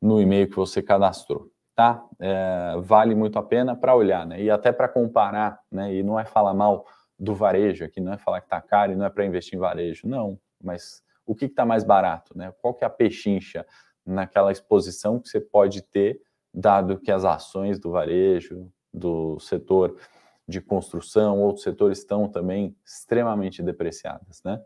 no 0.00 0.20
e-mail 0.20 0.48
que 0.48 0.56
você 0.56 0.82
cadastrou, 0.82 1.50
tá? 1.74 2.02
É, 2.18 2.74
vale 2.80 3.14
muito 3.14 3.38
a 3.38 3.42
pena 3.42 3.76
para 3.76 3.94
olhar, 3.94 4.26
né? 4.26 4.42
E 4.42 4.50
até 4.50 4.72
para 4.72 4.88
comparar, 4.88 5.60
né? 5.70 5.94
E 5.94 6.02
não 6.02 6.18
é 6.18 6.24
falar 6.24 6.54
mal 6.54 6.86
do 7.18 7.34
varejo 7.34 7.84
aqui, 7.84 8.00
não 8.00 8.12
é 8.12 8.18
falar 8.18 8.40
que 8.40 8.46
está 8.46 8.60
caro 8.60 8.92
e 8.92 8.96
não 8.96 9.04
é 9.04 9.10
para 9.10 9.24
investir 9.24 9.56
em 9.56 9.60
varejo, 9.60 10.08
não. 10.08 10.38
Mas 10.62 11.02
o 11.26 11.34
que 11.34 11.46
está 11.46 11.64
mais 11.64 11.84
barato, 11.84 12.36
né? 12.36 12.52
Qual 12.60 12.74
que 12.74 12.84
é 12.84 12.86
a 12.86 12.90
pechincha 12.90 13.66
naquela 14.04 14.52
exposição 14.52 15.18
que 15.18 15.28
você 15.28 15.40
pode 15.40 15.82
ter, 15.82 16.20
dado 16.52 16.98
que 16.98 17.10
as 17.10 17.24
ações 17.24 17.78
do 17.78 17.90
varejo, 17.90 18.70
do 18.92 19.38
setor 19.40 19.96
de 20.46 20.60
construção, 20.60 21.40
outros 21.40 21.64
setores 21.64 21.98
estão 21.98 22.28
também 22.28 22.76
extremamente 22.84 23.62
depreciadas, 23.62 24.42
né? 24.44 24.62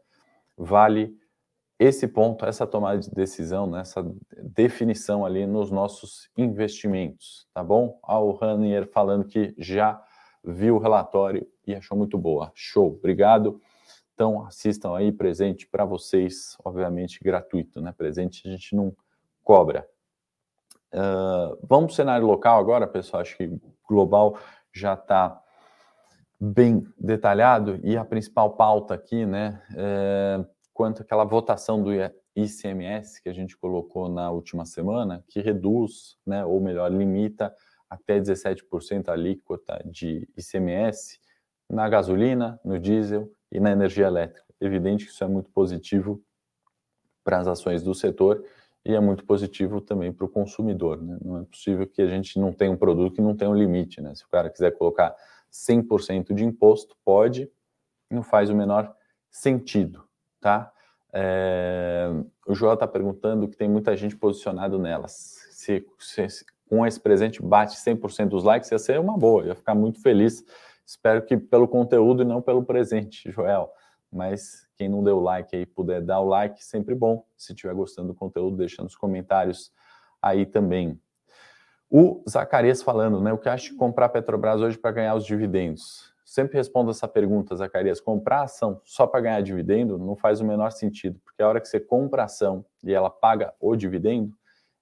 Vale 0.56 1.16
esse 1.78 2.06
ponto, 2.06 2.44
essa 2.44 2.66
tomada 2.66 2.98
de 2.98 3.10
decisão, 3.10 3.66
né, 3.66 3.80
essa 3.80 4.06
definição 4.42 5.24
ali 5.24 5.46
nos 5.46 5.70
nossos 5.70 6.28
investimentos, 6.36 7.48
tá 7.54 7.64
bom? 7.64 7.98
Ah, 8.02 8.20
o 8.20 8.32
Ranier 8.32 8.86
falando 8.86 9.24
que 9.24 9.54
já 9.56 9.98
viu 10.44 10.76
o 10.76 10.78
relatório 10.78 11.48
e 11.66 11.74
achou 11.74 11.96
muito 11.96 12.18
boa. 12.18 12.52
Show, 12.54 12.88
obrigado. 12.98 13.62
Então, 14.12 14.44
assistam 14.44 14.94
aí, 14.94 15.10
presente 15.10 15.66
para 15.66 15.86
vocês, 15.86 16.54
obviamente 16.62 17.18
gratuito, 17.24 17.80
né? 17.80 17.94
Presente 17.96 18.46
a 18.46 18.50
gente 18.50 18.76
não 18.76 18.94
cobra. 19.42 19.88
Uh, 20.92 21.56
vamos 21.62 21.86
para 21.86 21.92
o 21.92 21.96
cenário 21.96 22.26
local 22.26 22.60
agora, 22.60 22.86
pessoal. 22.86 23.22
Acho 23.22 23.38
que 23.38 23.50
global 23.88 24.38
já 24.70 24.92
está 24.92 25.42
bem 26.40 26.86
detalhado 26.98 27.78
e 27.82 27.96
a 27.96 28.04
principal 28.04 28.56
pauta 28.56 28.94
aqui, 28.94 29.26
né, 29.26 29.62
é, 29.76 30.44
quanto 30.72 31.02
àquela 31.02 31.24
votação 31.24 31.82
do 31.82 31.90
ICMS 32.34 33.22
que 33.22 33.28
a 33.28 33.32
gente 33.32 33.56
colocou 33.58 34.08
na 34.08 34.30
última 34.30 34.64
semana, 34.64 35.22
que 35.28 35.40
reduz, 35.40 36.16
né, 36.26 36.42
ou 36.44 36.58
melhor, 36.60 36.90
limita 36.90 37.54
até 37.90 38.18
17% 38.18 39.08
a 39.08 39.12
alíquota 39.12 39.82
de 39.84 40.26
ICMS 40.36 41.18
na 41.68 41.88
gasolina, 41.88 42.58
no 42.64 42.78
diesel 42.78 43.30
e 43.52 43.60
na 43.60 43.72
energia 43.72 44.06
elétrica. 44.06 44.46
Evidente 44.60 45.04
que 45.04 45.10
isso 45.10 45.22
é 45.22 45.26
muito 45.26 45.50
positivo 45.50 46.22
para 47.22 47.38
as 47.38 47.48
ações 47.48 47.82
do 47.82 47.94
setor 47.94 48.42
e 48.84 48.94
é 48.94 49.00
muito 49.00 49.26
positivo 49.26 49.80
também 49.80 50.12
para 50.12 50.24
o 50.24 50.28
consumidor. 50.28 51.02
Né? 51.02 51.18
Não 51.22 51.38
é 51.38 51.44
possível 51.44 51.86
que 51.86 52.00
a 52.00 52.06
gente 52.06 52.38
não 52.38 52.52
tenha 52.52 52.70
um 52.70 52.76
produto 52.76 53.14
que 53.14 53.20
não 53.20 53.36
tenha 53.36 53.50
um 53.50 53.54
limite. 53.54 54.00
Né? 54.00 54.14
Se 54.14 54.24
o 54.24 54.28
cara 54.28 54.48
quiser 54.48 54.70
colocar 54.72 55.14
100% 55.52 56.34
de 56.34 56.44
imposto, 56.44 56.96
pode, 57.04 57.50
não 58.10 58.22
faz 58.22 58.50
o 58.50 58.54
menor 58.54 58.94
sentido. 59.30 60.04
Tá? 60.40 60.72
É... 61.12 62.08
O 62.46 62.54
João 62.54 62.74
está 62.74 62.86
perguntando 62.86 63.48
que 63.48 63.56
tem 63.56 63.68
muita 63.68 63.96
gente 63.96 64.16
posicionado 64.16 64.78
nelas. 64.78 65.12
Se, 65.50 65.86
se, 65.98 66.44
com 66.68 66.86
esse 66.86 67.00
presente 67.00 67.42
bate 67.42 67.76
100% 67.76 68.28
dos 68.28 68.44
likes, 68.44 68.70
ia 68.70 68.78
ser 68.78 68.98
uma 69.00 69.18
boa, 69.18 69.44
ia 69.44 69.54
ficar 69.54 69.74
muito 69.74 70.00
feliz. 70.00 70.44
Espero 70.86 71.22
que 71.22 71.36
pelo 71.36 71.68
conteúdo 71.68 72.22
e 72.22 72.24
não 72.24 72.40
pelo 72.42 72.64
presente, 72.64 73.30
Joel. 73.30 73.70
Mas 74.10 74.68
quem 74.76 74.88
não 74.88 75.04
deu 75.04 75.20
like 75.20 75.54
aí 75.54 75.64
puder 75.64 76.00
dar 76.00 76.20
o 76.20 76.28
like, 76.28 76.64
sempre 76.64 76.94
bom. 76.94 77.24
Se 77.36 77.52
estiver 77.52 77.74
gostando 77.74 78.08
do 78.08 78.14
conteúdo, 78.14 78.56
deixa 78.56 78.82
nos 78.82 78.96
comentários 78.96 79.72
aí 80.20 80.44
também. 80.44 81.00
O 81.92 82.22
Zacarias 82.28 82.84
falando, 82.84 83.20
né? 83.20 83.32
O 83.32 83.38
que 83.38 83.48
acha 83.48 83.70
de 83.70 83.76
comprar 83.76 84.10
Petrobras 84.10 84.60
hoje 84.60 84.78
para 84.78 84.92
ganhar 84.92 85.16
os 85.16 85.26
dividendos? 85.26 86.14
Sempre 86.24 86.56
respondo 86.56 86.92
essa 86.92 87.08
pergunta, 87.08 87.56
Zacarias. 87.56 88.00
Comprar 88.00 88.42
ação 88.42 88.80
só 88.84 89.08
para 89.08 89.20
ganhar 89.22 89.40
dividendo 89.40 89.98
não 89.98 90.14
faz 90.14 90.40
o 90.40 90.44
menor 90.44 90.70
sentido, 90.70 91.18
porque 91.24 91.42
a 91.42 91.48
hora 91.48 91.60
que 91.60 91.66
você 91.66 91.80
compra 91.80 92.22
a 92.22 92.26
ação 92.26 92.64
e 92.84 92.94
ela 92.94 93.10
paga 93.10 93.52
o 93.58 93.74
dividendo, 93.74 94.32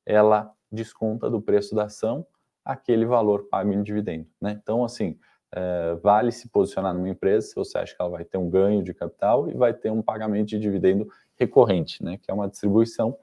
ela 0.04 0.52
desconta 0.70 1.30
do 1.30 1.40
preço 1.40 1.74
da 1.74 1.84
ação 1.84 2.26
aquele 2.62 3.06
valor 3.06 3.44
pago 3.44 3.72
em 3.72 3.82
dividendo, 3.82 4.26
né? 4.38 4.60
Então, 4.62 4.84
assim, 4.84 5.18
é, 5.50 5.94
vale 6.02 6.30
se 6.30 6.46
posicionar 6.50 6.92
numa 6.92 7.08
empresa 7.08 7.46
se 7.46 7.54
você 7.54 7.78
acha 7.78 7.96
que 7.96 8.02
ela 8.02 8.10
vai 8.10 8.24
ter 8.26 8.36
um 8.36 8.50
ganho 8.50 8.82
de 8.82 8.92
capital 8.92 9.48
e 9.48 9.54
vai 9.54 9.72
ter 9.72 9.90
um 9.90 10.02
pagamento 10.02 10.48
de 10.48 10.58
dividendo 10.58 11.08
recorrente, 11.38 12.04
né? 12.04 12.18
Que 12.18 12.30
é 12.30 12.34
uma 12.34 12.46
distribuição 12.46 13.16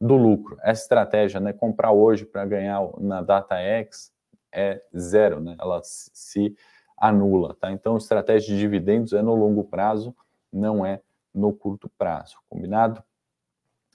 do 0.00 0.16
lucro. 0.16 0.56
Essa 0.62 0.82
estratégia, 0.82 1.40
né? 1.40 1.52
Comprar 1.52 1.92
hoje 1.92 2.24
para 2.24 2.44
ganhar 2.44 2.80
na 2.98 3.20
data 3.20 3.56
X 3.56 4.12
é 4.52 4.82
zero, 4.96 5.40
né? 5.40 5.56
Ela 5.58 5.80
se 5.82 6.54
anula, 6.96 7.54
tá? 7.54 7.70
Então, 7.70 7.96
estratégia 7.96 8.54
de 8.54 8.58
dividendos 8.58 9.12
é 9.12 9.22
no 9.22 9.34
longo 9.34 9.64
prazo, 9.64 10.14
não 10.52 10.84
é 10.84 11.00
no 11.34 11.52
curto 11.52 11.90
prazo, 11.96 12.36
combinado? 12.48 13.02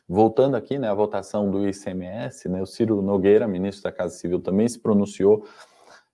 Voltando 0.07 0.55
aqui, 0.55 0.77
né, 0.77 0.89
a 0.89 0.93
votação 0.93 1.49
do 1.49 1.67
ICMS, 1.67 2.49
né, 2.49 2.61
o 2.61 2.65
Ciro 2.65 3.01
Nogueira, 3.01 3.47
ministro 3.47 3.83
da 3.83 3.91
Casa 3.91 4.15
Civil, 4.15 4.39
também 4.39 4.67
se 4.67 4.79
pronunciou 4.79 5.47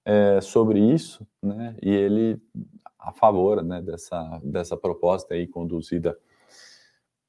é, 0.06 0.40
sobre 0.42 0.80
isso, 0.80 1.28
né, 1.42 1.76
e 1.82 1.90
ele 1.90 2.42
a 3.00 3.12
favor, 3.12 3.64
né, 3.64 3.82
dessa, 3.82 4.40
dessa 4.44 4.78
proposta 4.78 5.34
aí 5.34 5.48
conduzida 5.48 6.18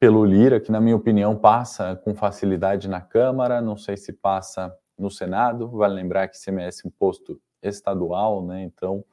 pelo 0.01 0.25
Lira, 0.25 0.59
que 0.59 0.73
na 0.73 0.81
minha 0.81 0.97
opinião 0.97 1.37
passa 1.37 1.95
com 1.95 2.15
facilidade 2.15 2.89
na 2.89 3.03
Câmara, 3.03 3.61
não 3.61 3.77
sei 3.77 3.99
se 3.99 4.15
passa 4.15 4.75
no 4.99 5.11
Senado, 5.11 5.69
vale 5.69 5.95
lembrar 5.95 6.27
que 6.27 6.39
ICMS 6.39 6.83
é 6.85 6.89
imposto 6.89 7.39
estadual, 7.63 8.45
né, 8.45 8.63
então, 8.63 9.05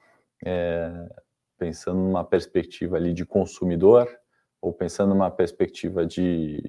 é, 0.46 1.10
pensando 1.60 2.00
numa 2.00 2.24
perspectiva 2.24 2.96
ali 2.96 3.14
de 3.14 3.26
consumidor, 3.26 4.08
ou 4.62 4.72
pensando 4.72 5.10
numa 5.10 5.30
perspectiva 5.30 6.06
de 6.06 6.64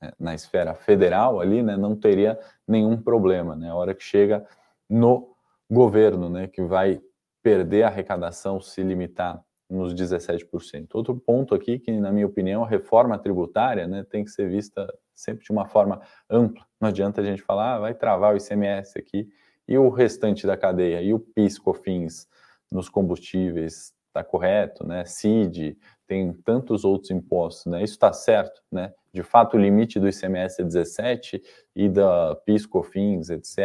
é, 0.00 0.12
na 0.18 0.32
esfera 0.34 0.72
federal 0.74 1.40
ali, 1.40 1.60
né, 1.60 1.76
não 1.76 1.96
teria 1.96 2.38
nenhum 2.68 2.96
problema, 3.00 3.56
né? 3.56 3.70
A 3.70 3.74
hora 3.74 3.94
que 3.94 4.02
chega 4.02 4.46
no 4.88 5.34
governo, 5.70 6.28
né, 6.28 6.46
que 6.46 6.62
vai 6.62 7.00
perder 7.42 7.82
a 7.82 7.88
arrecadação 7.88 8.60
se 8.60 8.82
limitar 8.82 9.42
nos 9.68 9.94
17%. 9.94 10.88
Outro 10.94 11.16
ponto 11.16 11.54
aqui 11.54 11.78
que, 11.78 11.90
na 11.98 12.12
minha 12.12 12.26
opinião, 12.26 12.64
a 12.64 12.68
reforma 12.68 13.18
tributária, 13.18 13.86
né, 13.86 14.04
tem 14.08 14.24
que 14.24 14.30
ser 14.30 14.48
vista 14.48 14.86
sempre 15.14 15.44
de 15.44 15.50
uma 15.50 15.66
forma 15.66 16.00
ampla. 16.30 16.64
Não 16.80 16.88
adianta 16.88 17.20
a 17.20 17.24
gente 17.24 17.42
falar, 17.42 17.74
ah, 17.74 17.78
vai 17.80 17.94
travar 17.94 18.34
o 18.34 18.36
ICMS 18.36 18.98
aqui 18.98 19.28
e 19.66 19.76
o 19.76 19.88
restante 19.88 20.46
da 20.46 20.56
cadeia, 20.56 21.02
e 21.02 21.12
o 21.12 21.18
PIS, 21.18 21.58
COFINS 21.58 22.28
nos 22.70 22.88
combustíveis, 22.88 23.94
está 24.06 24.22
correto, 24.22 24.86
né? 24.86 25.04
CID, 25.04 25.76
tem 26.06 26.32
tantos 26.32 26.84
outros 26.84 27.10
impostos, 27.10 27.66
né? 27.66 27.82
Isso 27.82 27.94
está 27.94 28.12
certo, 28.12 28.62
né? 28.70 28.92
De 29.12 29.22
fato, 29.22 29.56
o 29.56 29.60
limite 29.60 29.98
do 29.98 30.08
ICMS 30.08 30.62
é 30.62 30.64
17 30.64 31.42
e 31.74 31.88
da 31.88 32.36
PIS, 32.44 32.64
COFINS, 32.66 33.30
etc., 33.30 33.58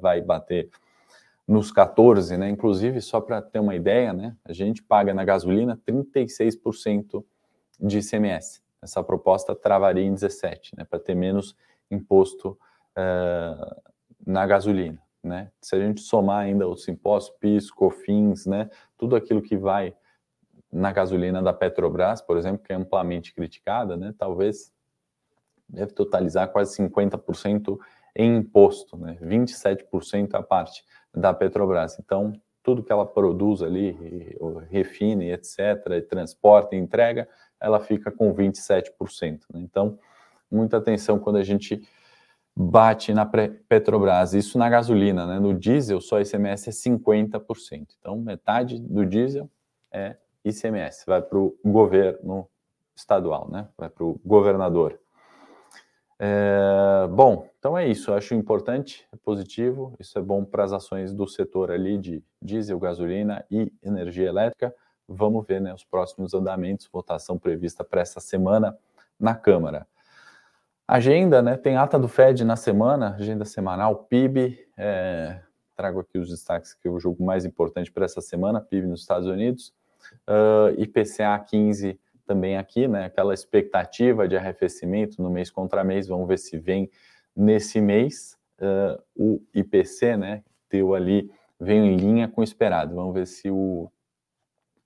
vai 0.00 0.20
bater 0.20 0.68
nos 1.48 1.72
14, 1.72 2.36
né? 2.36 2.50
Inclusive, 2.50 3.00
só 3.00 3.22
para 3.22 3.40
ter 3.40 3.58
uma 3.58 3.74
ideia, 3.74 4.12
né? 4.12 4.36
A 4.44 4.52
gente 4.52 4.82
paga 4.82 5.14
na 5.14 5.24
gasolina 5.24 5.80
36% 5.88 7.24
de 7.80 7.98
ICMS. 7.98 8.62
Essa 8.82 9.02
proposta 9.02 9.56
travaria 9.56 10.04
em 10.04 10.12
17, 10.12 10.76
né? 10.76 10.84
Para 10.84 10.98
ter 10.98 11.14
menos 11.14 11.56
imposto 11.90 12.50
uh, 12.50 13.92
na 14.26 14.46
gasolina, 14.46 15.02
né? 15.22 15.50
Se 15.58 15.74
a 15.74 15.80
gente 15.80 16.02
somar 16.02 16.40
ainda 16.40 16.68
os 16.68 16.86
impostos, 16.86 17.34
PIS, 17.40 17.70
COFINS, 17.70 18.44
né? 18.44 18.68
Tudo 18.98 19.16
aquilo 19.16 19.40
que 19.40 19.56
vai 19.56 19.96
na 20.70 20.92
gasolina 20.92 21.42
da 21.42 21.54
Petrobras, 21.54 22.20
por 22.20 22.36
exemplo, 22.36 22.62
que 22.62 22.72
é 22.74 22.76
amplamente 22.76 23.34
criticada, 23.34 23.96
né, 23.96 24.14
talvez 24.18 24.70
deve 25.68 25.92
totalizar 25.92 26.48
quase 26.50 26.76
50% 26.76 27.78
em 28.18 28.36
imposto, 28.38 28.96
né, 28.96 29.16
27% 29.22 30.34
a 30.34 30.42
parte 30.42 30.84
da 31.14 31.32
Petrobras. 31.32 31.98
Então, 32.00 32.32
tudo 32.64 32.82
que 32.82 32.92
ela 32.92 33.06
produz 33.06 33.62
ali, 33.62 34.36
refine, 34.68 35.30
etc., 35.30 35.58
e 35.92 36.02
transporta 36.02 36.76
entrega, 36.76 37.28
ela 37.60 37.80
fica 37.80 38.10
com 38.10 38.34
27%. 38.34 39.46
Né? 39.54 39.60
Então, 39.60 39.98
muita 40.50 40.76
atenção 40.76 41.18
quando 41.18 41.36
a 41.36 41.44
gente 41.44 41.80
bate 42.54 43.14
na 43.14 43.24
Petrobras, 43.24 44.34
isso 44.34 44.58
na 44.58 44.68
gasolina, 44.68 45.24
né? 45.24 45.38
No 45.38 45.54
diesel, 45.54 46.00
só 46.00 46.20
ICMS 46.20 46.68
é 46.68 46.72
50%. 46.72 47.94
Então, 48.00 48.16
metade 48.18 48.80
do 48.80 49.06
diesel 49.06 49.48
é 49.92 50.16
ICMS, 50.44 51.04
vai 51.06 51.22
para 51.22 51.38
o 51.38 51.56
governo 51.64 52.48
estadual, 52.96 53.48
né? 53.48 53.68
Vai 53.78 53.88
para 53.88 54.04
o 54.04 54.20
governador. 54.24 54.98
É, 56.20 57.06
bom, 57.10 57.48
então 57.58 57.78
é 57.78 57.86
isso. 57.86 58.10
Eu 58.10 58.16
acho 58.16 58.34
importante, 58.34 59.06
é 59.12 59.16
positivo. 59.16 59.94
Isso 59.98 60.18
é 60.18 60.22
bom 60.22 60.44
para 60.44 60.64
as 60.64 60.72
ações 60.72 61.14
do 61.14 61.26
setor 61.28 61.70
ali 61.70 61.96
de 61.96 62.22
diesel, 62.42 62.78
gasolina 62.78 63.44
e 63.50 63.72
energia 63.82 64.28
elétrica. 64.28 64.74
Vamos 65.08 65.46
ver 65.46 65.60
né, 65.60 65.72
os 65.72 65.84
próximos 65.84 66.34
andamentos, 66.34 66.88
votação 66.92 67.38
prevista 67.38 67.84
para 67.84 68.00
essa 68.00 68.20
semana 68.20 68.76
na 69.18 69.34
Câmara. 69.34 69.86
Agenda, 70.86 71.42
né? 71.42 71.56
Tem 71.56 71.76
ata 71.76 71.98
do 71.98 72.08
Fed 72.08 72.44
na 72.44 72.56
semana, 72.56 73.14
agenda 73.14 73.44
semanal, 73.44 74.04
PIB. 74.04 74.58
É, 74.76 75.40
trago 75.76 76.00
aqui 76.00 76.18
os 76.18 76.30
destaques 76.30 76.74
que 76.74 76.88
eu 76.88 76.98
julgo 76.98 77.22
mais 77.22 77.44
importante 77.44 77.92
para 77.92 78.06
essa 78.06 78.20
semana: 78.20 78.60
PIB 78.60 78.86
nos 78.86 79.00
Estados 79.00 79.28
Unidos, 79.28 79.72
Uh, 80.26 80.80
IPCA 80.80 81.38
15 81.38 81.98
também 82.28 82.58
aqui, 82.58 82.86
né? 82.86 83.06
Aquela 83.06 83.32
expectativa 83.32 84.28
de 84.28 84.36
arrefecimento 84.36 85.20
no 85.22 85.30
mês 85.30 85.50
contra 85.50 85.82
mês, 85.82 86.06
vamos 86.06 86.28
ver 86.28 86.38
se 86.38 86.58
vem 86.58 86.90
nesse 87.34 87.80
mês. 87.80 88.36
Uh, 88.60 89.02
o 89.16 89.42
IPC, 89.54 90.16
né? 90.16 90.44
Deu 90.70 90.94
ali, 90.94 91.30
veio 91.58 91.84
em 91.84 91.96
linha 91.96 92.28
com 92.28 92.42
o 92.42 92.44
esperado. 92.44 92.94
Vamos 92.94 93.14
ver 93.14 93.26
se 93.26 93.50
o 93.50 93.90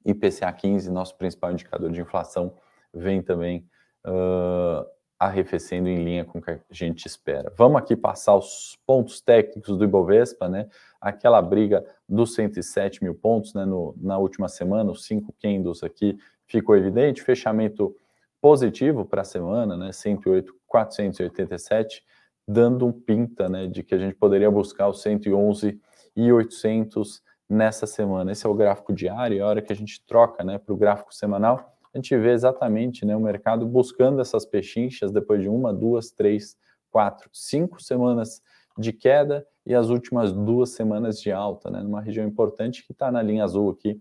IPCA 0.05 0.53
15, 0.53 0.91
nosso 0.91 1.17
principal 1.17 1.51
indicador 1.51 1.91
de 1.91 2.01
inflação, 2.01 2.55
vem 2.95 3.21
também 3.21 3.67
uh, 4.07 4.87
arrefecendo 5.19 5.89
em 5.89 6.05
linha 6.05 6.25
com 6.25 6.39
o 6.39 6.43
que 6.43 6.51
a 6.51 6.61
gente 6.71 7.07
espera. 7.07 7.53
Vamos 7.57 7.81
aqui 7.81 7.97
passar 7.97 8.37
os 8.37 8.79
pontos 8.87 9.21
técnicos 9.21 9.77
do 9.77 9.85
Ibovespa, 9.85 10.49
né? 10.49 10.69
Aquela 11.01 11.43
briga 11.43 11.85
dos 12.09 12.35
107 12.35 13.03
mil 13.03 13.15
pontos, 13.15 13.55
né? 13.55 13.65
No, 13.65 13.97
na 14.01 14.19
última 14.19 14.49
semana, 14.49 14.93
os 14.93 15.05
cinco 15.05 15.35
candles 15.41 15.83
aqui 15.83 16.17
ficou 16.53 16.77
evidente. 16.77 17.23
Fechamento 17.23 17.95
positivo 18.41 19.05
para 19.05 19.23
a 19.23 19.25
semana, 19.25 19.77
né? 19.77 19.93
108, 19.93 20.55
487, 20.67 22.03
dando 22.47 22.87
um 22.87 22.93
pinta, 22.93 23.49
né? 23.49 23.67
De 23.67 23.83
que 23.83 23.95
a 23.95 23.99
gente 23.99 24.15
poderia 24.15 24.51
buscar 24.51 24.89
os 24.89 25.03
111 25.03 25.81
e 26.15 26.33
800 26.33 27.23
nessa 27.49 27.87
semana. 27.87 28.33
Esse 28.33 28.47
é 28.47 28.49
o 28.49 28.55
gráfico 28.55 28.93
diário, 28.93 29.45
a 29.45 29.49
hora 29.49 29.61
que 29.61 29.73
a 29.73 29.77
gente 29.77 30.05
troca, 30.07 30.45
né? 30.45 30.59
Para 30.59 30.73
o 30.73 30.77
gráfico 30.77 31.13
semanal 31.13 31.73
a 31.95 31.99
gente 31.99 32.17
vê 32.17 32.33
exatamente 32.33 33.05
né, 33.05 33.15
o 33.15 33.21
mercado 33.21 33.67
buscando 33.67 34.21
essas 34.21 34.47
pechinchas 34.47 35.13
depois 35.13 35.43
de 35.43 35.49
uma, 35.49 35.75
duas, 35.75 36.11
três, 36.11 36.57
quatro, 36.91 37.29
cinco 37.33 37.83
semanas 37.83 38.43
de 38.79 38.93
queda 38.93 39.47
e 39.67 39.75
as 39.75 39.91
últimas 39.91 40.33
duas 40.33 40.71
semanas 40.71 41.21
de 41.21 41.31
alta, 41.31 41.71
né, 41.71 41.83
numa 41.83 42.01
região 42.01 42.27
importante 42.27 42.85
que 42.85 42.93
está 42.93 43.13
na 43.13 43.23
linha 43.23 43.45
azul 43.45 43.71
aqui, 43.71 44.01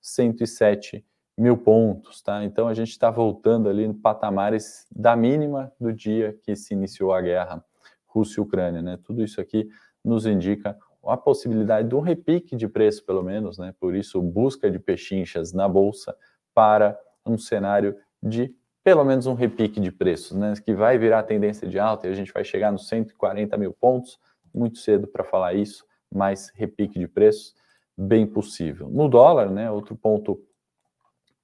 107 0.00 1.04
mil 1.38 1.56
pontos, 1.56 2.20
tá? 2.20 2.44
Então 2.44 2.66
a 2.66 2.74
gente 2.74 2.90
está 2.90 3.10
voltando 3.10 3.68
ali 3.68 3.86
no 3.86 3.94
patamares 3.94 4.86
da 4.90 5.14
mínima 5.14 5.72
do 5.80 5.92
dia 5.92 6.36
que 6.42 6.56
se 6.56 6.74
iniciou 6.74 7.12
a 7.12 7.22
guerra 7.22 7.64
Rússia 8.06 8.42
Ucrânia, 8.42 8.82
né? 8.82 8.98
Tudo 9.04 9.22
isso 9.22 9.40
aqui 9.40 9.68
nos 10.04 10.26
indica 10.26 10.76
a 11.06 11.16
possibilidade 11.16 11.88
de 11.88 11.94
um 11.94 12.00
repique 12.00 12.56
de 12.56 12.66
preço, 12.66 13.06
pelo 13.06 13.22
menos, 13.22 13.56
né? 13.56 13.72
Por 13.78 13.94
isso, 13.94 14.20
busca 14.20 14.68
de 14.68 14.80
pechinchas 14.80 15.52
na 15.52 15.68
bolsa 15.68 16.14
para 16.52 16.98
um 17.24 17.38
cenário 17.38 17.96
de 18.20 18.52
pelo 18.82 19.04
menos 19.04 19.26
um 19.26 19.34
repique 19.34 19.80
de 19.80 19.92
preços, 19.92 20.36
né, 20.36 20.54
que 20.64 20.72
vai 20.72 20.96
virar 20.96 21.22
tendência 21.24 21.68
de 21.68 21.78
alta 21.78 22.06
e 22.06 22.10
a 22.10 22.14
gente 22.14 22.32
vai 22.32 22.42
chegar 22.42 22.72
nos 22.72 22.88
140 22.88 23.54
mil 23.58 23.70
pontos, 23.70 24.18
muito 24.54 24.78
cedo 24.78 25.06
para 25.06 25.22
falar 25.22 25.52
isso, 25.52 25.84
mas 26.10 26.50
repique 26.54 26.98
de 26.98 27.06
preços 27.06 27.54
bem 27.94 28.26
possível. 28.26 28.88
No 28.88 29.06
dólar, 29.06 29.50
né, 29.50 29.70
outro 29.70 29.94
ponto 29.94 30.40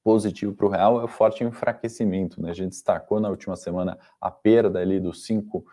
positivo 0.04 0.54
para 0.54 0.66
o 0.66 0.68
real 0.68 1.00
é 1.00 1.04
o 1.04 1.08
forte 1.08 1.42
enfraquecimento, 1.42 2.40
né, 2.40 2.50
a 2.50 2.54
gente 2.54 2.70
destacou 2.70 3.18
na 3.18 3.30
última 3.30 3.56
semana 3.56 3.98
a 4.20 4.30
perda 4.30 4.78
ali 4.78 5.00
dos 5.00 5.24
5 5.24 5.64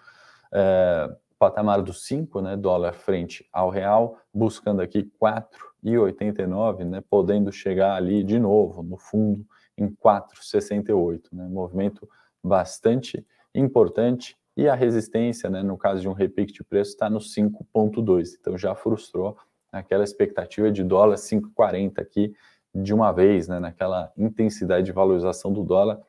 patamar 1.42 1.82
dos 1.82 2.06
5, 2.06 2.40
né, 2.40 2.56
dólar 2.56 2.94
frente 2.94 3.50
ao 3.52 3.72
real, 3.72 4.20
buscando 4.32 4.80
aqui 4.80 5.12
4,89, 5.20 6.84
né, 6.84 7.04
podendo 7.10 7.52
chegar 7.52 7.96
ali 7.96 8.24
de 8.24 8.38
novo 8.38 8.84
no 8.84 8.96
fundo 8.96 9.44
em 9.76 9.90
4,68, 9.90 11.30
né, 11.34 11.48
movimento 11.48 12.08
bastante 12.44 13.26
importante 13.56 14.38
e 14.56 14.70
a 14.70 14.76
resistência, 14.76 15.50
né, 15.50 15.64
no 15.64 15.80
caso 15.80 16.02
de 16.02 16.08
um 16.08 16.14
repique 16.14 16.54
de 16.54 16.64
preço, 16.64 16.92
está 16.92 17.10
no 17.10 17.20
5,2, 17.20 18.38
então 18.40 18.56
já 18.56 18.76
frustrou 18.76 19.36
aquela 19.72 20.04
expectativa 20.04 20.72
de 20.72 20.84
dólar 20.84 21.16
5,40 21.18 22.00
aqui 22.00 22.36
de 22.74 22.94
uma 22.94 23.12
vez, 23.12 23.48
né, 23.48 23.60
naquela 23.60 24.12
intensidade 24.18 24.86
de 24.86 24.92
valorização 24.92 25.52
do 25.52 25.64
dólar, 25.64 26.00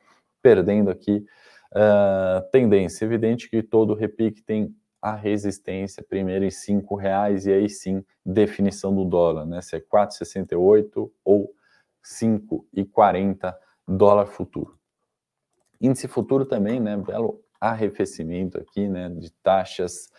perdendo 0.41 0.89
aqui 0.89 1.25
uh, 1.73 2.41
tendência. 2.51 3.05
Evidente 3.05 3.49
que 3.49 3.61
todo 3.61 3.93
repique 3.93 4.41
tem 4.41 4.75
a 5.01 5.13
resistência 5.13 6.01
primeiro 6.01 6.45
em 6.45 6.51
cinco 6.51 6.95
reais 6.95 7.45
e 7.45 7.51
aí 7.51 7.69
sim 7.69 8.05
definição 8.25 8.95
do 8.95 9.03
dólar, 9.03 9.45
né? 9.45 9.61
Se 9.61 9.75
é 9.75 9.79
4,68 9.79 11.11
ou 11.25 11.53
5,40 12.03 13.53
dólar 13.85 14.27
futuro. 14.27 14.77
Índice 15.81 16.07
futuro 16.07 16.45
também, 16.45 16.79
né? 16.79 16.95
Belo 16.95 17.41
arrefecimento 17.59 18.57
aqui, 18.57 18.87
né? 18.87 19.09
De 19.09 19.29
taxas. 19.31 20.09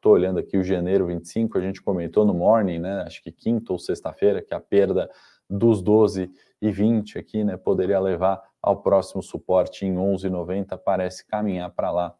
Estou 0.00 0.12
olhando 0.12 0.38
aqui 0.38 0.56
o 0.56 0.64
janeiro 0.64 1.08
25, 1.08 1.58
a 1.58 1.60
gente 1.60 1.82
comentou 1.82 2.24
no 2.24 2.32
morning, 2.32 2.78
né? 2.78 3.02
Acho 3.02 3.22
que 3.22 3.30
quinta 3.30 3.70
ou 3.70 3.78
sexta-feira, 3.78 4.40
que 4.40 4.54
a 4.54 4.58
perda 4.58 5.10
dos 5.48 5.82
12 5.82 6.30
e 6.58 6.70
20 6.70 7.18
aqui, 7.18 7.44
né? 7.44 7.58
Poderia 7.58 8.00
levar 8.00 8.42
ao 8.62 8.80
próximo 8.80 9.22
suporte 9.22 9.84
em 9.84 9.96
11,90, 9.96 10.78
parece 10.82 11.26
caminhar 11.26 11.70
para 11.72 11.90
lá 11.90 12.14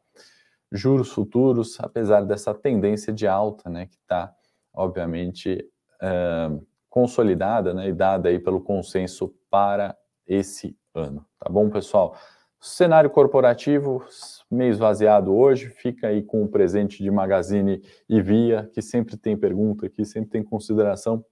juros 0.71 1.11
futuros, 1.11 1.81
apesar 1.81 2.27
dessa 2.27 2.53
tendência 2.53 3.15
de 3.15 3.27
alta, 3.27 3.71
né, 3.71 3.87
que 3.87 3.97
está, 3.97 4.31
obviamente, 4.75 5.67
é, 6.03 6.51
consolidada 6.91 7.73
né, 7.73 7.89
e 7.89 7.95
dada 7.95 8.29
aí 8.29 8.39
pelo 8.39 8.61
consenso 8.61 9.35
para 9.49 9.97
esse 10.27 10.77
ano. 10.95 11.25
Tá 11.39 11.51
bom, 11.51 11.71
pessoal? 11.71 12.15
Cenário 12.63 13.09
corporativo, 13.09 14.05
meio 14.51 14.71
esvaziado 14.71 15.35
hoje, 15.35 15.71
fica 15.71 16.09
aí 16.09 16.23
com 16.23 16.45
o 16.45 16.49
presente 16.49 17.03
de 17.03 17.11
Magazine 17.11 17.83
e 18.07 18.21
Via, 18.21 18.69
que 18.75 18.83
sempre 18.83 19.17
tem 19.17 19.35
pergunta 19.35 19.87
aqui, 19.87 20.05
sempre 20.05 20.29
tem 20.29 20.43
consideração. 20.43 21.25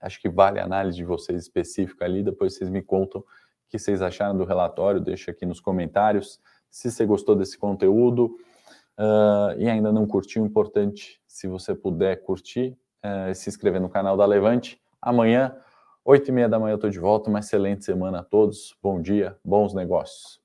Acho 0.00 0.18
que 0.18 0.30
vale 0.30 0.58
a 0.58 0.64
análise 0.64 0.96
de 0.96 1.04
vocês 1.04 1.42
específica 1.42 2.06
ali, 2.06 2.22
depois 2.22 2.54
vocês 2.54 2.70
me 2.70 2.80
contam 2.80 3.20
o 3.20 3.24
que 3.68 3.78
vocês 3.78 4.00
acharam 4.00 4.34
do 4.34 4.44
relatório, 4.44 4.98
deixa 4.98 5.30
aqui 5.30 5.44
nos 5.44 5.60
comentários. 5.60 6.40
Se 6.70 6.90
você 6.90 7.04
gostou 7.04 7.36
desse 7.36 7.58
conteúdo 7.58 8.34
uh, 8.98 9.58
e 9.58 9.68
ainda 9.68 9.92
não 9.92 10.06
curtiu, 10.06 10.42
importante, 10.42 11.20
se 11.26 11.48
você 11.48 11.74
puder 11.74 12.16
curtir, 12.22 12.78
uh, 13.04 13.34
se 13.34 13.50
inscrever 13.50 13.80
no 13.80 13.90
canal 13.90 14.16
da 14.16 14.24
Levante. 14.24 14.80
Amanhã, 15.02 15.54
oito 16.04 16.28
e 16.28 16.32
meia 16.32 16.48
da 16.48 16.58
manhã, 16.58 16.72
eu 16.72 16.76
estou 16.76 16.90
de 16.90 16.98
volta. 16.98 17.30
Uma 17.30 17.40
excelente 17.40 17.84
semana 17.84 18.20
a 18.20 18.24
todos. 18.24 18.76
Bom 18.82 19.00
dia, 19.00 19.38
bons 19.44 19.74
negócios. 19.74 20.40